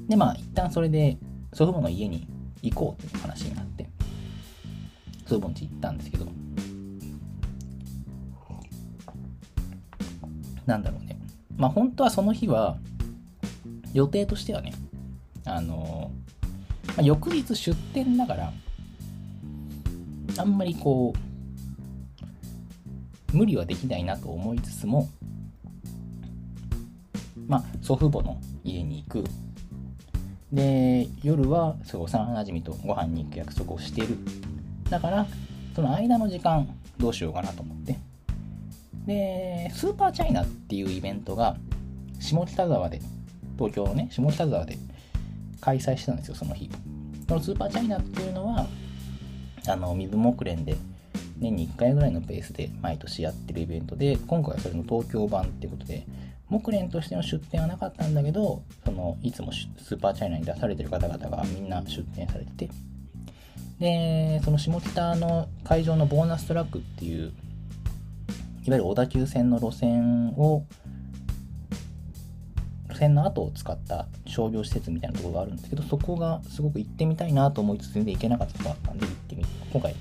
[0.09, 1.19] で、まあ、一旦それで
[1.53, 2.27] 祖父母の家に
[2.63, 3.89] 行こうっていう話になって、
[5.27, 6.27] 祖父母の家行ったんですけど、
[10.67, 11.19] なんだろうね。
[11.57, 12.79] まあ、本当はその日は、
[13.93, 14.73] 予定としてはね、
[15.45, 16.11] あの、
[16.89, 18.53] まあ、翌日出店だから、
[20.37, 21.13] あんまりこ
[23.33, 25.09] う、無理はできないなと思いつつも、
[27.47, 29.25] まあ、祖父母の家に行く
[30.55, 34.17] で夜は幼なじみとご飯に行く約束をしてる。
[34.89, 35.27] だから
[35.75, 37.99] その間の時間どうしようかなと思って。
[39.07, 41.57] でスーパーチャイナっていうイベントが
[42.21, 43.03] 下北沢で
[43.59, 44.79] 東京のね下北沢で
[45.61, 46.71] 開催してたんですよその日。
[47.29, 48.67] そのスーパーチャイナっていうのは
[49.67, 50.77] あの水木蓮で
[51.39, 56.07] 年に1回ぐらいのペースで毎年やってるイベントで今回はそれの東京版ってことで
[56.55, 62.71] 木蓮としての出店はなかったんだけどそのいつもスーパーチャイナに出されてる方々がみんな出店されてて。
[63.81, 67.33] でその下北の会場のボーナストラックっていう
[68.65, 70.65] いわゆる小田急線の路線を
[72.89, 79.97] 路線の後を使った商業施設みたいなところがあるんですけどそこがすごく行ってみたいなと思いつつ全然行けなかったところだったんで行ってみ今回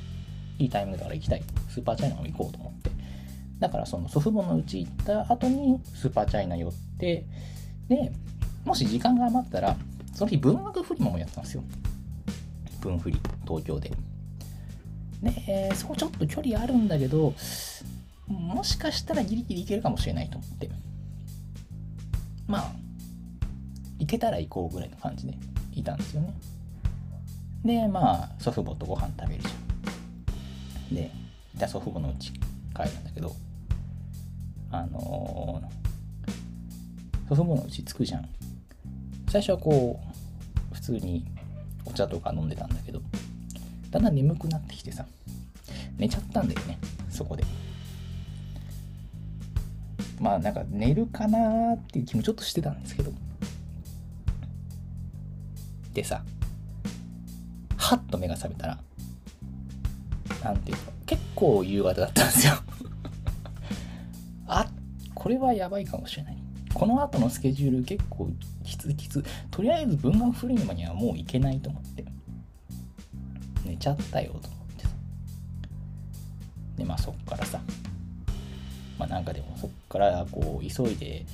[0.60, 1.44] いいタイミングだから行きたい。
[1.70, 2.93] スーパーチャイナも行こうと思って。
[3.64, 7.26] だからその祖父母の家行った後にスーパーチャイナ寄って、
[7.88, 8.12] で、
[8.66, 9.78] もし時間が余ったら、
[10.14, 11.64] その日文学フリマもやってたんですよ。
[12.82, 13.90] 文フリ、東京で。
[15.22, 17.34] で、そこちょっと距離あるんだけど、
[18.28, 20.70] もしかしたらギリギリ行けるかもしれないと思って。
[22.46, 22.72] まあ、
[23.98, 25.38] 行けたら行こうぐらいの感じで
[25.72, 26.34] いたんですよね。
[27.64, 29.52] で、まあ、祖父母とご飯食べるじゃ
[30.92, 30.96] ん。
[30.96, 31.12] で、
[31.56, 32.34] じゃ祖父母の家
[32.76, 33.34] 帰るんだけど、
[34.74, 38.28] あのー、祖父母のうち着くじゃん。
[39.30, 40.00] 最初はこ
[40.72, 41.28] う、普通に
[41.86, 43.00] お茶とか飲んでたんだけど、
[43.92, 45.06] だんだん眠くなってきてさ、
[45.98, 46.80] 寝ちゃったんだよね、
[47.12, 47.44] そこで。
[50.20, 53.12] まあなんか寝るかなっていう気もちょっとしてたんですけど。
[55.94, 56.24] でさ、
[57.78, 58.80] はっと目が覚めたら、
[60.44, 62.54] なんていうか、結構夕方だったんですよ
[65.24, 66.38] これはやばいかもしれない。
[66.74, 68.30] この後のスケジュール結構
[68.66, 72.04] きつきつとりあえず文学フリーマにはもう行けないと思って。
[73.64, 74.90] 寝ちゃったよと思ってさ。
[76.76, 77.62] でまあそっからさ。
[79.00, 81.26] まあなんかでもそっからこう急いで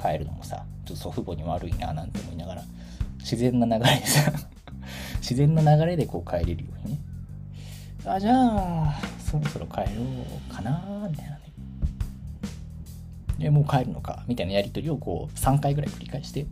[0.00, 0.64] 帰るのもさ。
[0.86, 2.62] ちょっと祖父母に悪いななんて思いながら。
[3.18, 4.32] 自然な流れでさ。
[5.20, 7.00] 自然な流れでこう帰れるようにね。
[8.04, 9.84] あじゃあそろそろ帰ろ
[10.48, 11.40] うかなみたいなね。
[13.40, 16.46] でもう帰るのかみたいなやり取りをこう3回ぐらい繰り返して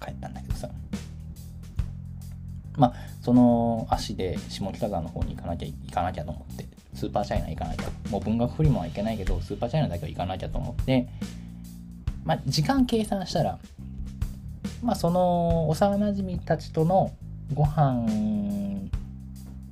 [0.00, 0.68] 帰ったんだけどさ
[2.76, 11.08] まあその足で下北沢の方に行かなきゃ行かなきゃと思ってスーパーチャイナ行かなきゃもう文学フリマは行けないけどスーパーチャイナだけは行かなきゃと思って
[12.24, 13.58] まあ、時間計算したら、
[14.82, 17.12] まあ、その幼なじみたちとの
[17.52, 18.88] ご飯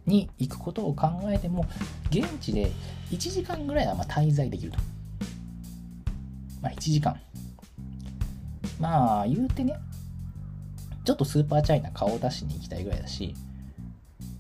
[0.07, 1.65] に行くことを考えても
[2.11, 2.71] 現地で
[3.11, 4.79] 1時間ぐらいはま滞在できると。
[6.63, 7.21] まあ、1時間。
[8.83, 9.79] まあ言うてね
[11.05, 13.35] ちょっとスーパーチャイナ顔出しに行きたいぐらいだし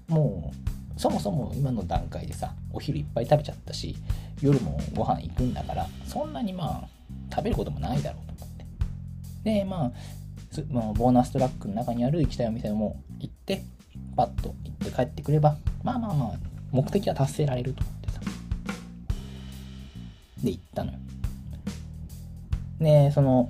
[0.09, 0.53] も
[0.97, 3.97] うそもそも今の段階でさお昼いっぱい食べちゃったし
[4.41, 6.89] 夜もご飯行くんだからそんなにまあ
[7.35, 8.65] 食べることもないだろうと思って。
[9.45, 9.93] でまあ
[10.71, 13.63] まあ、ボーナストラックの中にある行きたいお店も行って
[14.15, 16.33] パッと行って帰ってくればまあまあまあ
[16.73, 18.21] 目的は達成られると思ってさ。
[20.43, 20.99] で行ったのよ。
[22.83, 23.49] でその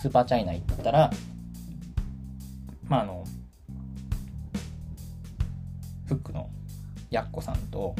[0.00, 1.10] スーパーチャイナ行ったら
[2.88, 3.24] まああの
[6.06, 6.50] フックの
[7.10, 7.94] やっこさんと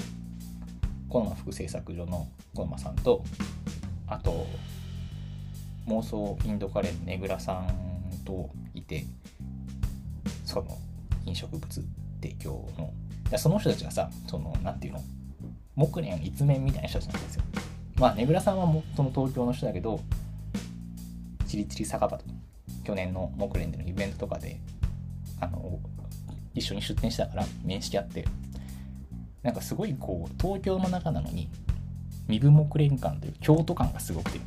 [1.08, 3.24] コロナ副製作所のコロマさんと
[4.06, 4.46] あと
[5.86, 7.68] 妄想インドカレーのねぐらさん
[8.24, 9.04] といて
[10.44, 10.78] その
[11.24, 11.66] 飲食物
[12.20, 12.92] 提供の
[13.38, 15.04] その人たちがさその何て言うの
[15.76, 17.42] 木蓮一面みたいな人たちなんですよ。
[17.96, 20.00] まあねぐらさんはもその東京の人だけど
[21.54, 22.24] チリチリ酒場と
[22.82, 24.60] 去年の木蓮でのイベントとかで
[25.40, 25.78] あの
[26.52, 28.24] 一緒に出店したから面識あって
[29.42, 31.48] なんかすごいこう東京の中なのに
[32.26, 34.40] 身分木蓮感という京都感がすごくて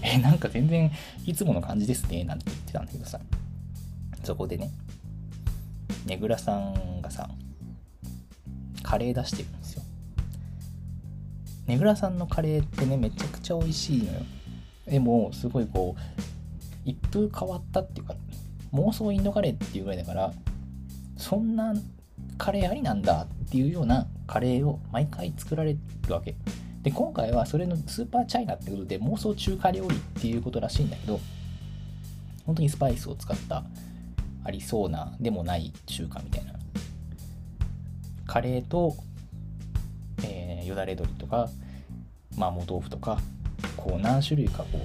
[0.00, 0.90] えなんか全然
[1.26, 3.20] いつもの感じですねなんて言ってたんだけどさ。
[4.24, 4.70] そこでね
[6.06, 7.28] ねぐらさんがさ
[8.82, 9.82] カレー出してるんですよ。
[11.66, 14.20] ねぐらさんのカレーってねめちゃくちゃ美味しいのよ。
[14.86, 16.00] でもすごいこう
[16.84, 18.14] 一風変わったっていうか
[18.72, 20.32] 妄想インドカレーっていうぐらいだから
[21.16, 21.74] そんな
[22.38, 25.78] カレーありなんだっていうようなカレーを毎回作られる
[26.14, 26.34] わけ。
[26.82, 31.20] で今回はそれのスーパーチャイナってことで妄想中華料理っていうことらしいんだけど
[32.44, 33.62] 本当にスパイスを使った
[34.42, 36.54] ありそうなでもない中華みたいな。
[38.26, 38.96] カレーと、
[40.24, 41.50] えー、よだれ鶏とか
[42.32, 43.20] 麻婆豆腐とか
[43.82, 44.78] こう何種類かこ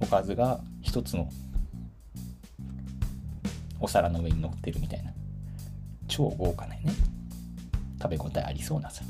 [0.00, 1.28] うおかずが一つの
[3.78, 5.12] お皿の上に乗ってるみたいな。
[6.08, 6.82] 超豪華なね。
[8.02, 9.02] 食べ応えありそうなさ。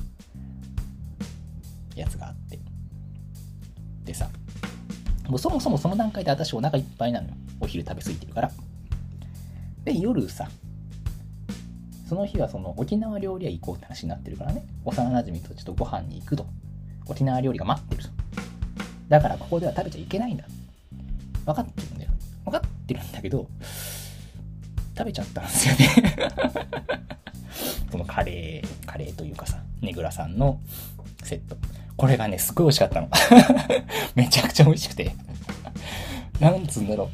[1.94, 2.59] やつがあって。
[4.04, 4.28] でさ
[5.28, 7.35] もうそもそもその段階で私お腹いっぱいなのよ。
[7.61, 8.50] お昼食べ過ぎてるから。
[9.85, 10.48] で夜さ
[12.09, 14.66] その日はその沖縄料理屋行こうって話になってるからね。
[14.85, 16.46] 幼なじみとちょっとご飯に行くと。
[17.10, 18.04] 沖縄料理が待ってる
[19.08, 20.44] だからここでは食べちゃいけないんだ。
[21.44, 22.10] 分かってるんだよ。
[22.44, 23.48] 分かってるんだけど
[24.96, 25.88] 食べちゃったんですよね。
[27.90, 30.60] そのカレーカレーというかさねぐらさんの
[31.24, 31.56] セット。
[31.96, 33.08] これがねすっごい美味しかったの。
[34.14, 35.12] めちゃくちゃ美味しくて。
[36.38, 37.08] なんつうんだろう。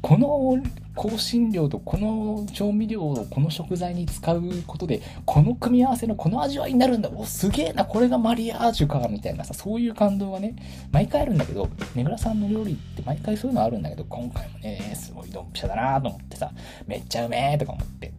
[0.00, 0.62] この
[0.96, 7.10] 香辛料とこの調味料をこの食材に使うことでこの組み合わせのこの味わいになるんだ。
[7.10, 9.44] おすげえなこれがマリアージュかみたいな。
[9.44, 10.56] さそういう感動がね
[10.90, 16.50] 毎回あるんだけどねぐらさんの料理って毎回そういうのあるんだけど今回もねすごいドンピシャだなと思ってさ
[16.86, 18.12] めっちゃうめえとか思って。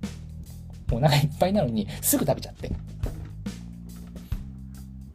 [0.91, 2.71] お腹いっぱいなのにすぐ食べちゃって。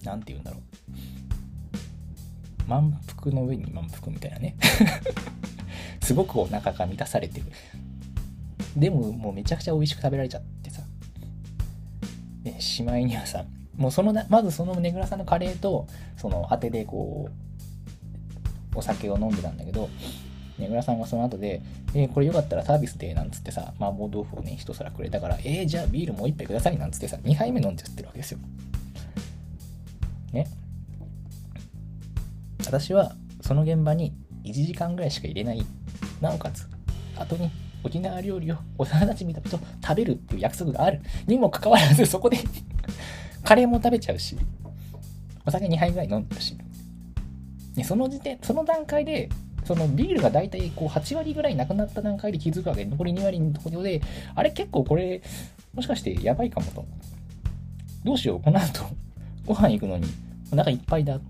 [0.05, 0.63] 何て言うんだろう。
[2.69, 4.57] 満腹の上に満腹みたいなね。
[6.03, 7.47] すごくお腹が満たされてる
[8.77, 10.83] でももうめちゃくちゃ美味しく食べられちゃってさ
[12.43, 13.45] でしまいにはさ
[13.77, 15.87] もうそのまずそのねぐらさんのカレーと
[16.17, 17.29] その当てでこ
[18.75, 19.89] うお酒を飲んでたんだけど
[20.59, 21.61] ねぐらさんがその後で、
[21.95, 28.39] えー、これよかったらサービスで、なんつってさ、麻婆豆腐をね、一皿くれたから、えー、じゃあビールもう一杯ください、なんつってさ、2杯目飲んじゃってるわけですよ。
[30.33, 30.47] ね。
[32.65, 35.65] 私は、その現場に1時間ぐらいしか入れない
[36.23, 36.69] なおかつ、
[37.17, 37.51] 後に
[37.85, 42.39] 沖縄料理を幼なじみたと食べるっていう約束があるにもかかわらず、そこで
[43.43, 44.37] カレーも食べちゃうし、
[45.45, 46.57] お酒2杯ぐらい飲んでるし、
[47.75, 49.29] ね、その時点、その段階で、
[49.65, 54.01] そのビールが大体こう8割ぐらいなくなった段階で気づくわけで、残り2割のところで、
[54.37, 55.21] あれ結構これ、
[55.75, 56.85] もしかしてやばいかもと。
[58.05, 58.85] どうしよう、この後、
[59.45, 60.07] ご飯行くのに
[60.53, 61.17] お腹いっぱいだ。
[61.17, 61.21] っ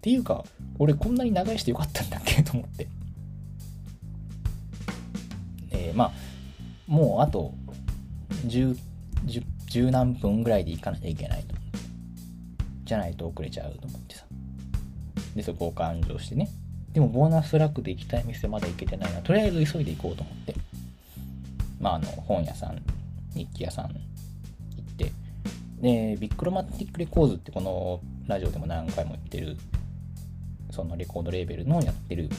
[0.00, 0.44] ていうか、
[0.78, 2.88] 俺こんなに長いしてよかったんだっけと思って。
[5.92, 6.12] まあ、
[6.86, 7.54] もうあと
[8.46, 8.76] 10、
[9.68, 11.54] 10、何分ぐらいで行かなきゃいけないと。
[12.84, 14.24] じゃないと遅れちゃうと思ってさ。
[15.34, 16.48] で、そこを勘定してね。
[16.92, 19.20] でも、ボーナストラックで行きたい店まだ行けてないな。
[19.20, 20.54] とりあえず急いで行こうと思って。
[21.80, 22.82] まあ、あの、本屋さん、
[23.34, 25.12] 日記屋さん行って。
[25.80, 29.56] で、 Big Romantic Records ってこのラジオでも何回も言ってる
[30.70, 32.30] そのレコードレーベルのやってる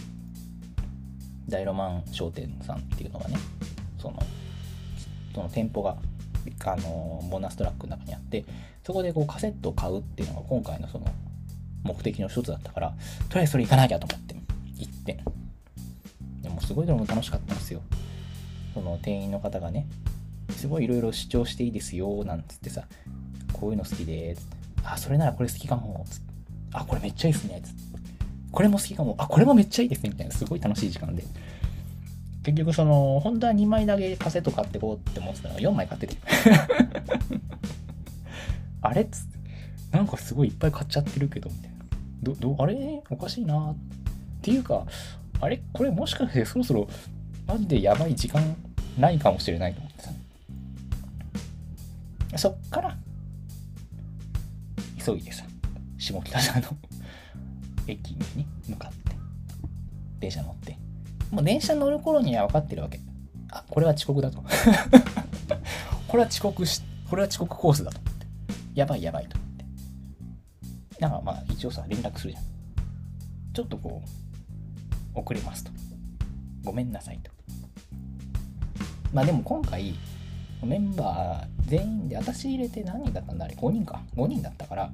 [1.48, 3.38] 大ロマン商店さんっていうのがね
[4.00, 4.20] その
[5.34, 5.98] その店舗が
[6.66, 8.46] あのボーナストラックの中にあって
[8.86, 11.08] そこでこうカセットを買うっていうのが今回のその
[11.84, 12.94] 目的の一つだったから
[13.30, 14.36] とりあえずそれ行かなきゃと思って
[14.78, 15.20] 行って。
[16.42, 17.82] でもすごいでも楽しかったんですよ。
[18.74, 19.88] その店員の方がね
[20.50, 22.86] すごいいろいろ主張していいですよなんつってさ
[23.54, 26.34] こういうの好きでつってあそれならこれ好きかもつって
[26.74, 27.93] あこれめっちゃいいっすねつって。
[28.54, 29.16] これも好きかも。
[29.18, 30.10] あこれもめっちゃいいですね。
[30.12, 31.24] みたいなすごい楽しい時間で。
[32.44, 36.16] 結局その本当は2枚だけカセット買ってこうって思ってたのが4枚買ってて。
[38.82, 39.34] あれっつって。
[39.98, 41.78] なんかすごいいっぱい買っちゃってるけどみたいな。
[42.22, 43.02] どどあれ？
[43.10, 43.76] おかしいなっ
[44.42, 44.86] ていうか
[45.42, 45.62] あれ？
[45.74, 46.88] これもしかしてそろそろ
[47.48, 48.56] マジでやばい時間
[49.00, 50.12] ないかもしれないと思ってさ。
[52.38, 52.96] そっから
[55.04, 55.44] 急いでさ
[55.98, 56.68] 下北沢の
[57.88, 59.16] 駅に向かって
[60.20, 60.78] 電車乗って。
[61.32, 63.00] もう電車乗る頃には分かってるわけ。
[63.52, 64.44] あこれは遅刻だと。
[66.08, 68.26] これは遅刻しこれは遅刻コースだと思って。
[68.76, 69.66] やばいやばいと思って。
[71.00, 72.44] なんかまあ一応さ連絡するじゃん。
[73.54, 74.02] ちょっとこ
[75.16, 75.72] う遅れますと。
[76.64, 77.32] ごめんなさいと。
[79.12, 79.94] まあでも今回
[80.64, 84.02] メンバー全員で私入れて何人だったんだあれ？5人か。
[84.16, 84.92] 5人だったから、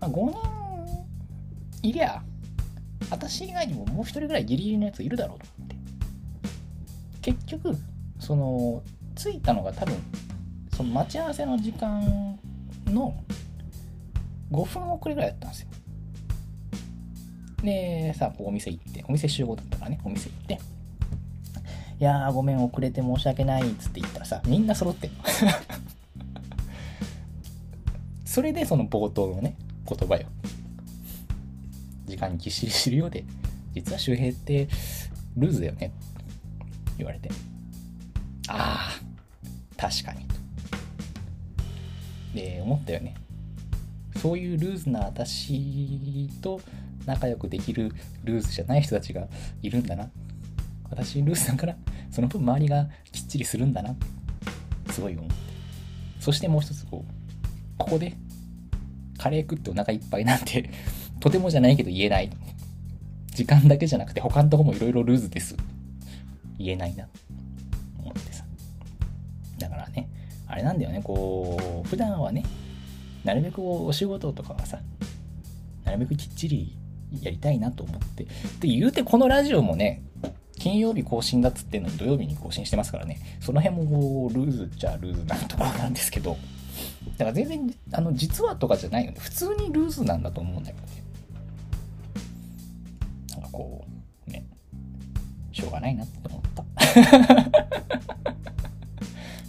[0.00, 0.67] まあ、5人
[1.82, 2.22] いりゃ
[3.10, 5.76] 私以外にももう1人ぐらいギリギリのやついるだろうと思って。
[7.22, 7.76] 結局
[8.18, 8.82] その
[9.14, 9.96] 着いたのが多分
[10.74, 12.38] その待ち合わせの時間
[12.86, 13.14] の
[14.50, 15.68] 5分遅れぐらいだったんですよ。
[17.62, 20.58] でさあお店行ってお店集合だったからねお店行って。
[22.00, 25.16] いやーごめん遅れて申し訳ないっつって言ったらさみんな揃ってんの。
[28.24, 29.56] それでその冒頭のね
[29.88, 30.28] 言葉よ。
[32.08, 33.24] 時間にぎっしりしてるようで
[33.74, 34.68] 実は周平って
[35.36, 35.92] ルーズだよね
[36.96, 37.30] 言われて。
[38.48, 39.00] ああ
[39.76, 40.26] 確かに
[42.34, 43.14] で思ったよね。
[44.16, 46.60] そういうルーズな私と
[47.06, 47.92] 仲良くできる
[48.24, 49.28] ルーズじゃない人たちが
[49.62, 50.10] いるんだな。
[50.90, 51.76] 私ルースだから
[52.10, 53.94] その分周りがきっちりするんだな。
[54.90, 55.34] すごい思って。
[56.18, 57.12] そしてもう一つこう
[57.78, 58.14] ここで
[59.18, 60.70] カレー食ってお腹いっぱいなんて
[61.20, 62.30] とてもじゃないけど言えない。
[63.26, 65.56] 時間だけじゃなくて他のとこもいろいろルーズです。
[66.58, 67.08] 言えないな。
[68.00, 68.44] 思ってさ。
[69.58, 70.08] だからね
[70.46, 71.00] あれなんだよね。
[71.02, 72.44] こう普段はね
[73.24, 74.80] なるべくお仕事とかはさ
[75.84, 76.76] なるべくきっちり
[77.22, 78.24] やりたいなと思って。
[78.60, 80.02] で言うてこのラジオもね
[80.58, 86.36] 金曜日更新だっつってんのに土曜日に更新してますからね、その辺もルーズっちゃルーズなところなんですけど、
[87.16, 89.18] だから全然、あの、実はとかじゃないよね。
[89.20, 91.04] 普通にルーズなんだと思うんだけどね。
[93.50, 93.84] かこ
[94.28, 94.46] う、ね、
[95.52, 96.64] しょうがないなって思った。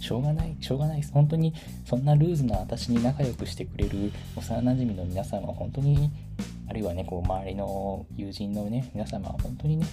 [0.00, 1.12] しょうがない、しょうがないです。
[1.12, 6.10] 本当に、そんなルーズな私に仲良くしてくれる幼馴染の皆さんは本当に、
[6.68, 9.86] あるいはね、こう、周りの友人のね、皆様は本当にね、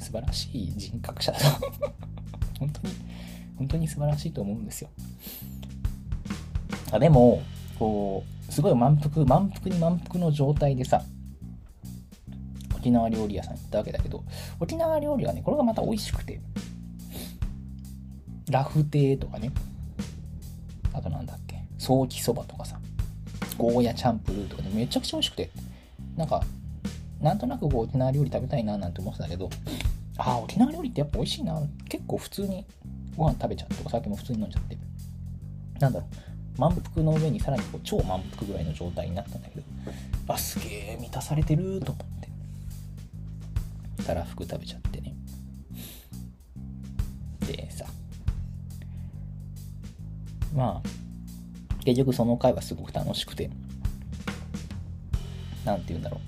[0.00, 1.44] 素晴らしい人格者だと
[2.58, 2.94] 本当に
[3.58, 4.88] 本当に素晴らしいと思うんですよ
[6.90, 7.42] あでも
[7.78, 11.04] こうすごい満腹満腹に満腹の状態でさ
[12.80, 14.24] 沖縄料理屋さん行ったわけだけど
[14.58, 16.40] 沖縄料理はねこれがまた美味しくて。
[18.50, 19.52] ラフテーとかね。
[20.92, 21.62] あとなんだっけ。
[21.78, 22.80] ソーキそばとかさ。
[23.56, 24.70] ゴーヤチャンプルーとかね。
[24.74, 25.50] めちゃくちゃ美味しくて。
[26.16, 26.42] なんか
[27.20, 29.48] なんとなくこう沖縄料理食べたいななんて思ってたけど
[30.18, 31.62] ああ、沖縄料理ってやっぱ美味しいな。
[31.88, 32.66] 結構普通に
[33.16, 34.76] ご飯食べちゃって、お酒も普通に飲んじゃって。
[35.78, 36.06] なんだろ
[36.56, 39.62] う、満腹の上にさらにこう超満腹ぐらいの状態になったんだけど、
[40.26, 42.19] あ、すげえ満たされてると思って。
[44.10, 45.14] たらふく食べちゃってね。
[47.46, 47.84] でさ、
[50.54, 50.88] まあ、
[51.84, 53.50] 結局その回はすごく楽しくて、
[55.64, 56.20] なんて言うんだろ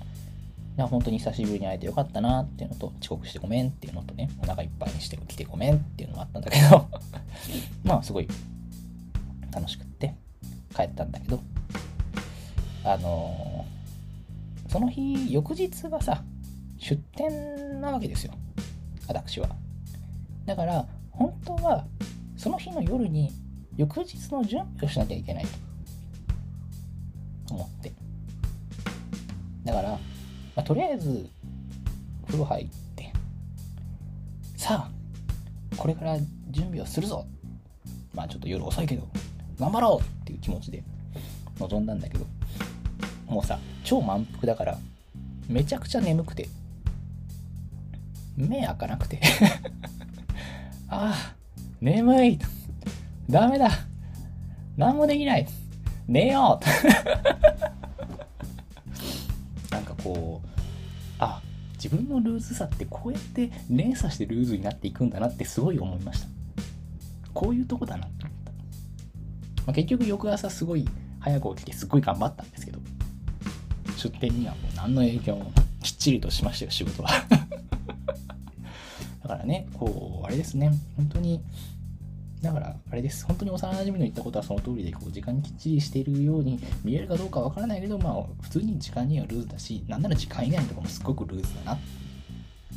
[0.77, 0.81] う。
[0.87, 6.89] 本当に久しぶりに会えてよかったなっていうのと、遅刻してごめんっていうのとね、お腹いっぱいにして来てごめんっていうのがあったんだけど
[7.83, 8.27] まあすごい
[9.51, 10.15] 楽しくって
[10.75, 11.41] 帰ったんだけど、
[12.85, 16.23] あのー、その日、翌日がさ、
[16.83, 18.33] 出店なわけですよ。
[19.07, 19.49] 私は。
[20.45, 21.85] だから、本当は、
[22.35, 23.31] その日の夜に、
[23.77, 25.45] 翌日の準備をしなきゃいけない
[27.47, 27.91] と思って。
[29.63, 29.97] だから、ま
[30.57, 31.29] あ、とりあえず
[32.27, 33.13] 風呂入って
[34.57, 36.17] さあこれから
[36.49, 37.25] 準備をするぞ
[38.13, 39.07] まあちょっと夜遅いけど
[39.59, 40.83] 頑張ろうっていう気持ちで
[41.59, 42.25] 臨んだんだけど
[43.27, 44.77] もうさ超満腹だから
[45.47, 46.47] めちゃくちゃ眠くて、
[48.35, 49.21] 目開かなくて。
[50.89, 51.35] ああ、
[51.81, 52.39] 眠い。
[53.29, 53.69] ダメだ。
[54.77, 55.47] 何もできない。
[56.07, 56.65] 寝よう。
[59.71, 60.47] なんかこう、
[61.19, 61.41] あ、
[61.75, 66.27] 自分のルーズさってこうやって連鎖してルーズになっていくんだなってすごい思いました。
[67.33, 68.07] こういうとこだな。
[68.07, 68.51] って思った。
[69.65, 70.87] まあ、結局翌朝すごい
[71.19, 72.79] 早く起きてすごい頑張ったんですけど、
[73.97, 77.09] 出店にはもう何の影響もきっちりとしましたよ、仕事は。
[79.23, 81.41] だからね、こう、あれですね、本当に、
[82.41, 83.25] だから、あれです。
[83.25, 91.79] 本当に幼馴染の言ったことはその通りで、こう、時間きっちりしているように見えるかどうかわからないけど、まあ、普通に時間にはルーズだし、なんなら時間以外のところもすごくルーズだな。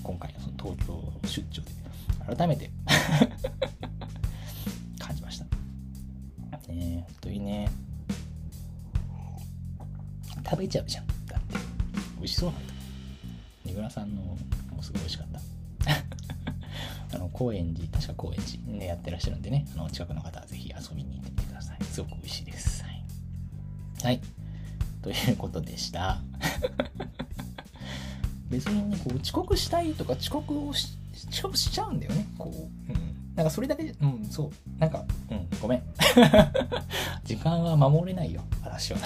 [0.04, 2.70] 今回のその東京出張で、改めて
[5.00, 5.46] 感じました。
[6.72, 7.68] ね、本当にね、
[10.48, 11.06] 食べちゃうじゃん。
[11.26, 11.58] だって、
[12.18, 12.74] 美味しそうなんだ。
[13.64, 15.25] 三浦さんのもすごい美味しかった。
[17.16, 21.84] あの、高円寺、確か高円寺でやってらっしゃるんでね、あの、近くの方はぜひ遊びに行ってみてください。
[21.84, 22.84] すごく美味しいです。
[22.84, 23.04] はい。
[24.04, 24.20] はい。
[25.02, 26.20] ということでした。
[28.50, 30.98] 別にね、こう、遅刻したいとか遅刻をし、
[31.30, 32.26] 遅刻しちゃうんだよね。
[32.36, 33.34] こう、うん。
[33.34, 34.80] なんかそれだけ、うん、そう。
[34.80, 35.82] なんか、うん、ごめん。
[37.24, 38.98] 時間は守れないよ、私は。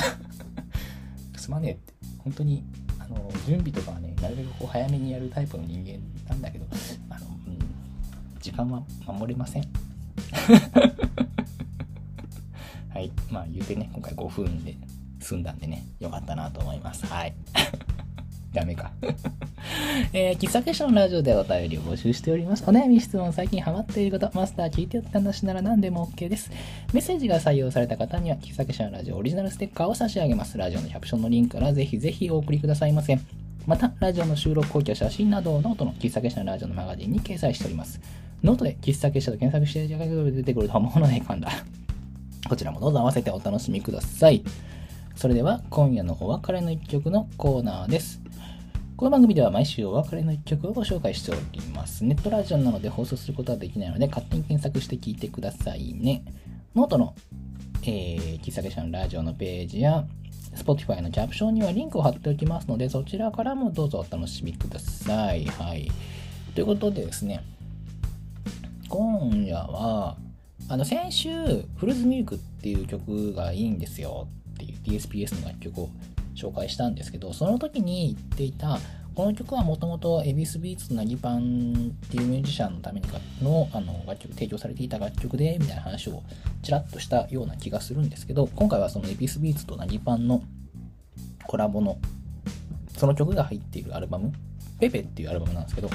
[1.36, 1.94] すまねえって。
[2.18, 2.64] 本当に、
[2.98, 6.66] あの、準備とかはね、なるべくこう早めにやるタイプの人間なんだけど、
[7.08, 7.69] あの、うん
[8.40, 9.64] 時間は守れません。
[12.92, 13.12] はい。
[13.30, 14.76] まあ言うてね、今回5分で
[15.20, 17.06] 済んだんでね、よかったなと思います。
[17.06, 17.34] はい。
[18.52, 18.90] ダメか。
[20.12, 22.64] えー、喫茶結社のラジオでお便りを募集しております。
[22.66, 26.50] お悩み質問、最近ハマっていること、マスター聞いてよって話なら何でも OK です。
[26.92, 30.58] メッセージが採用された方には、喫茶結社のラジオオリジナルステッカーを差し上げます。
[30.58, 33.18] ラジオのキャプションのリンクからぜひぜひお送りくださいませ。
[33.66, 38.00] また、ラジオの収録後記や写真などをノートの喫茶結社のラジオのマガジンに掲載しております。
[38.42, 41.52] ノートで喫茶結社と検索していただければ出てくると思うので、今度は
[42.48, 44.42] こちらもどうぞ合わせてお楽しみください。
[45.14, 48.22] それでは、今夜のお別れの一曲のコーナーです。
[48.96, 52.04] この番組では毎週お別れの一曲をご紹介しております。
[52.04, 56.24] ネットラジオなので放送することはできないので、勝手に検索して聞いてくださいね。
[56.74, 57.14] ノートの、
[57.82, 60.06] えー、喫茶結社のラジオのページや、
[60.54, 65.44] Spotify のキャプションにはリンクを貼っておきますので、そちらからもどうぞお楽しみください。
[65.44, 65.90] はい。
[66.54, 67.42] ということでですね、
[68.90, 70.16] 今夜は、
[70.68, 71.30] あの、先週、
[71.76, 75.90] フルーツミルクっていう曲がいいんですよっていう DSPS の楽曲を
[76.34, 78.80] 紹介したんですけど、その時に言っていた、
[79.14, 83.06] この曲はもともとエビスビーツとナギパンっていうミュージシャンのために
[83.40, 86.24] のあの楽曲、提供されていた楽曲で、みたいな話を
[86.62, 90.42] ちらっとしたような気がするんですけど、今回はそのエビスビーツとナギパンの
[91.46, 91.98] コラボの、
[92.96, 94.32] その曲が入っているアルバム、
[94.80, 95.88] ペペっていうアルバムなんですけど、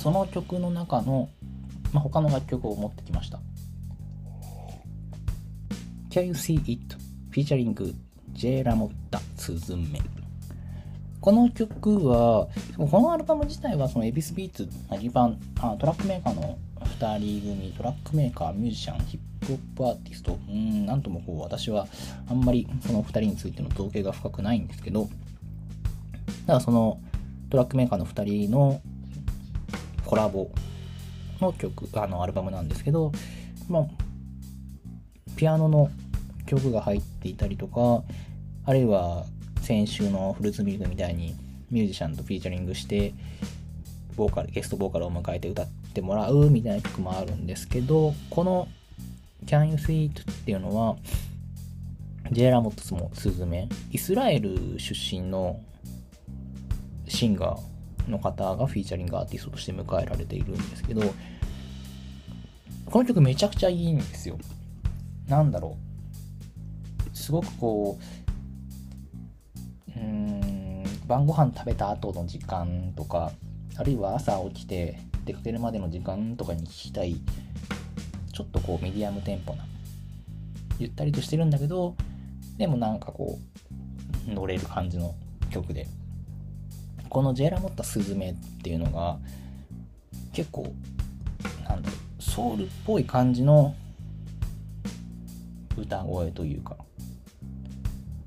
[0.00, 1.28] その曲の中の
[1.96, 3.40] まあ、他の楽曲を持ってきました。
[6.10, 6.96] Can You See It?
[7.30, 7.94] featuring
[8.32, 8.62] J.
[8.62, 9.98] ラモッタスズメ。
[11.22, 21.86] この曲は、このアルバム自体はそのエビスビーツ、ナギパン、あトラックメーカーの2人組、トラックメーカー、ミュージシャン、ヒップホップアーティスト、うん、なんともこう、私は
[22.28, 27.00] あんまりその2人についての造詣が深くないんですけど、だからその
[27.48, 28.82] トラックメーカーの2人の
[30.04, 30.50] コラボ
[31.40, 33.12] の曲、あの、アルバムなんですけど、
[33.68, 33.86] まあ、
[35.36, 35.90] ピアノの
[36.46, 38.02] 曲が入っていたりとか、
[38.64, 39.24] あるいは
[39.60, 41.34] 先週のフルーツミルクみたいに
[41.70, 43.14] ミュージシャンとフィーチャリングして、
[44.16, 48.68] ボーカル、ゲストボーカルを迎えて歌ってもらうみたいな曲もあるんですけど、この
[49.44, 50.96] Can You See It っていうのは、
[52.32, 55.60] ジェラモットスもスズメ、イスラエル出身の
[57.06, 57.75] シンガー
[58.08, 61.02] の方がフィーチャリングアーティストとして迎えられているんですけど、
[62.86, 64.38] この曲めちゃくちゃいいんですよ。
[65.28, 65.76] なんだろ
[67.12, 67.16] う。
[67.16, 67.98] すごくこ
[69.96, 73.32] う、うん、晩ご飯食べた後の時間とか、
[73.76, 77.16] あるいは朝起きて出かけるまでの時間とかに聞きたい、
[78.32, 79.64] ちょっとこうミディアムテンポな、
[80.78, 81.96] ゆったりとしてるんだけど、
[82.56, 83.38] でもなんかこ
[84.28, 85.14] う、乗れる感じの
[85.50, 85.88] 曲で、
[87.08, 89.18] このジェラモッタスズメっていうのが
[90.32, 90.72] 結構
[91.68, 93.74] なんだろうソウルっぽい感じの
[95.76, 96.76] 歌声というか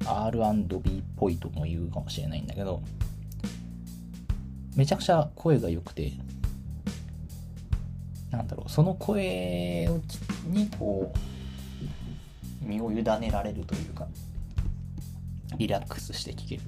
[0.05, 2.81] R&B っぽいとも言うかもしれないんだけど
[4.75, 6.11] めちゃくちゃ声が良くて
[8.31, 9.89] なんだろうその声
[10.47, 11.11] にこ
[12.63, 14.07] う身を委ねられるというか
[15.57, 16.61] リラックスして聴ける。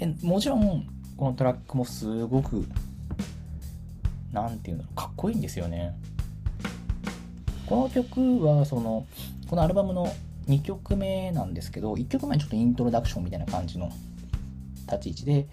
[0.00, 0.86] えもちろん
[1.20, 2.64] このトラックもすごく
[4.32, 5.94] 何て言うのかっこいいんですよね。
[7.66, 9.06] この曲はその
[9.46, 10.10] このアルバムの
[10.48, 13.92] 2曲目なんですけど1曲目はちょっとイントロダクションみたいな感じの
[14.90, 15.46] 立ち位置で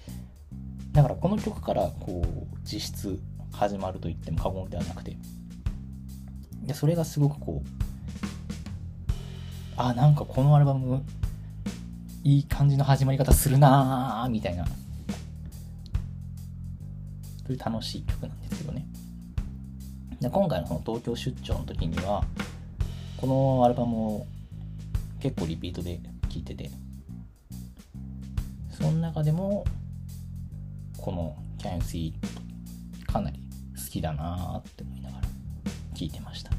[0.94, 3.20] だからこの曲からこう実質
[3.52, 5.18] 始まると言っても過言ではなくて
[6.64, 7.70] でそれがすごくこう
[9.76, 11.04] あなんかこのアルバム
[12.24, 14.66] いい感じの始まり方するなーみたいな
[17.48, 18.86] そういう楽しい曲なんですけどね。
[20.20, 22.24] で今回のその東京出張の時には
[23.18, 24.28] このアルバムを
[25.22, 26.70] 結構リピートで聴いてて
[28.70, 29.64] その中でも
[30.98, 32.28] この Can You See It
[33.12, 33.40] かなり
[33.76, 35.24] 好きだなって思いながら
[35.96, 36.52] 聴いてました。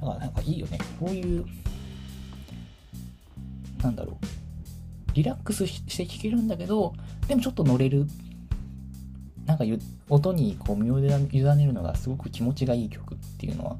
[0.00, 0.78] だからなんかいいよね。
[1.00, 1.44] こういう
[3.82, 4.16] なんだろう。
[5.14, 6.94] リラックスして聴けるんだけど
[7.26, 8.06] でもちょっと乗れる
[9.48, 9.64] なんか
[10.10, 13.76] 音にこう身を委ねるのがすごく気持ちがいい曲っていうのは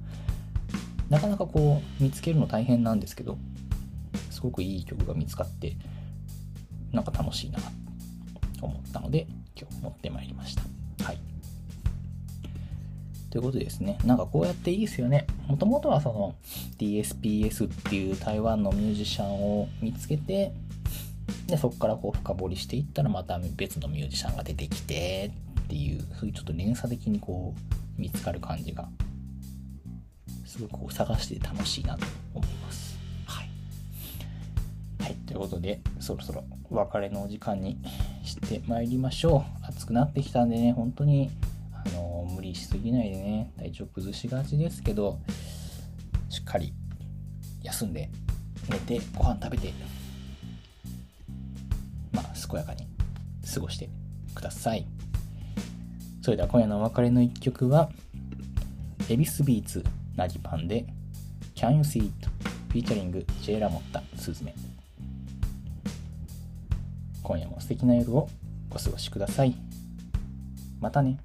[1.11, 3.37] なかなかこう見つけるの大変なんですけど
[4.31, 5.77] すごくいい曲が見つかって
[6.91, 10.63] なんか楽しいなと思ったので今日持ってまいりました。
[11.05, 11.19] はい。
[13.31, 15.27] ということでですねなんかこうやっていいですよね。
[15.47, 16.35] もともとはその
[16.79, 20.55] DSPS っていう台湾のミュージシャンを見つけて
[21.47, 25.31] でそこからこう深掘りしていったらまた別のミュージシャンが出てきて
[25.69, 28.89] っていうそういうちょっと連鎖的にこう見つかる感じが
[30.47, 32.99] すごくこう探して楽しいなと思います。
[33.27, 33.51] はい。
[35.03, 37.79] はい、ということで、そろそろお別れのお時間に
[38.25, 39.67] してまいりましょう。
[39.67, 41.31] 暑くなってきたんでね、本当に、
[41.73, 45.19] あの無理しすぎないでね、体調崩しがちですけど、
[46.31, 46.73] しっかり
[47.63, 48.09] 休んで、
[48.71, 49.75] 寝て、ご飯食べて、
[52.13, 52.87] まあ、健やかに
[53.55, 53.91] 過ごして
[54.35, 54.87] ください。
[56.29, 57.89] それでは今夜のお別れの一曲は、
[59.09, 59.83] エビスビーツ
[60.15, 60.85] なぎパンで
[61.55, 62.29] Can You See It?
[62.69, 64.55] featuring J ラモッタスズメ。
[67.23, 68.29] 今夜も素敵な夜を
[68.71, 69.57] お過ごしください。
[70.83, 71.19] またね。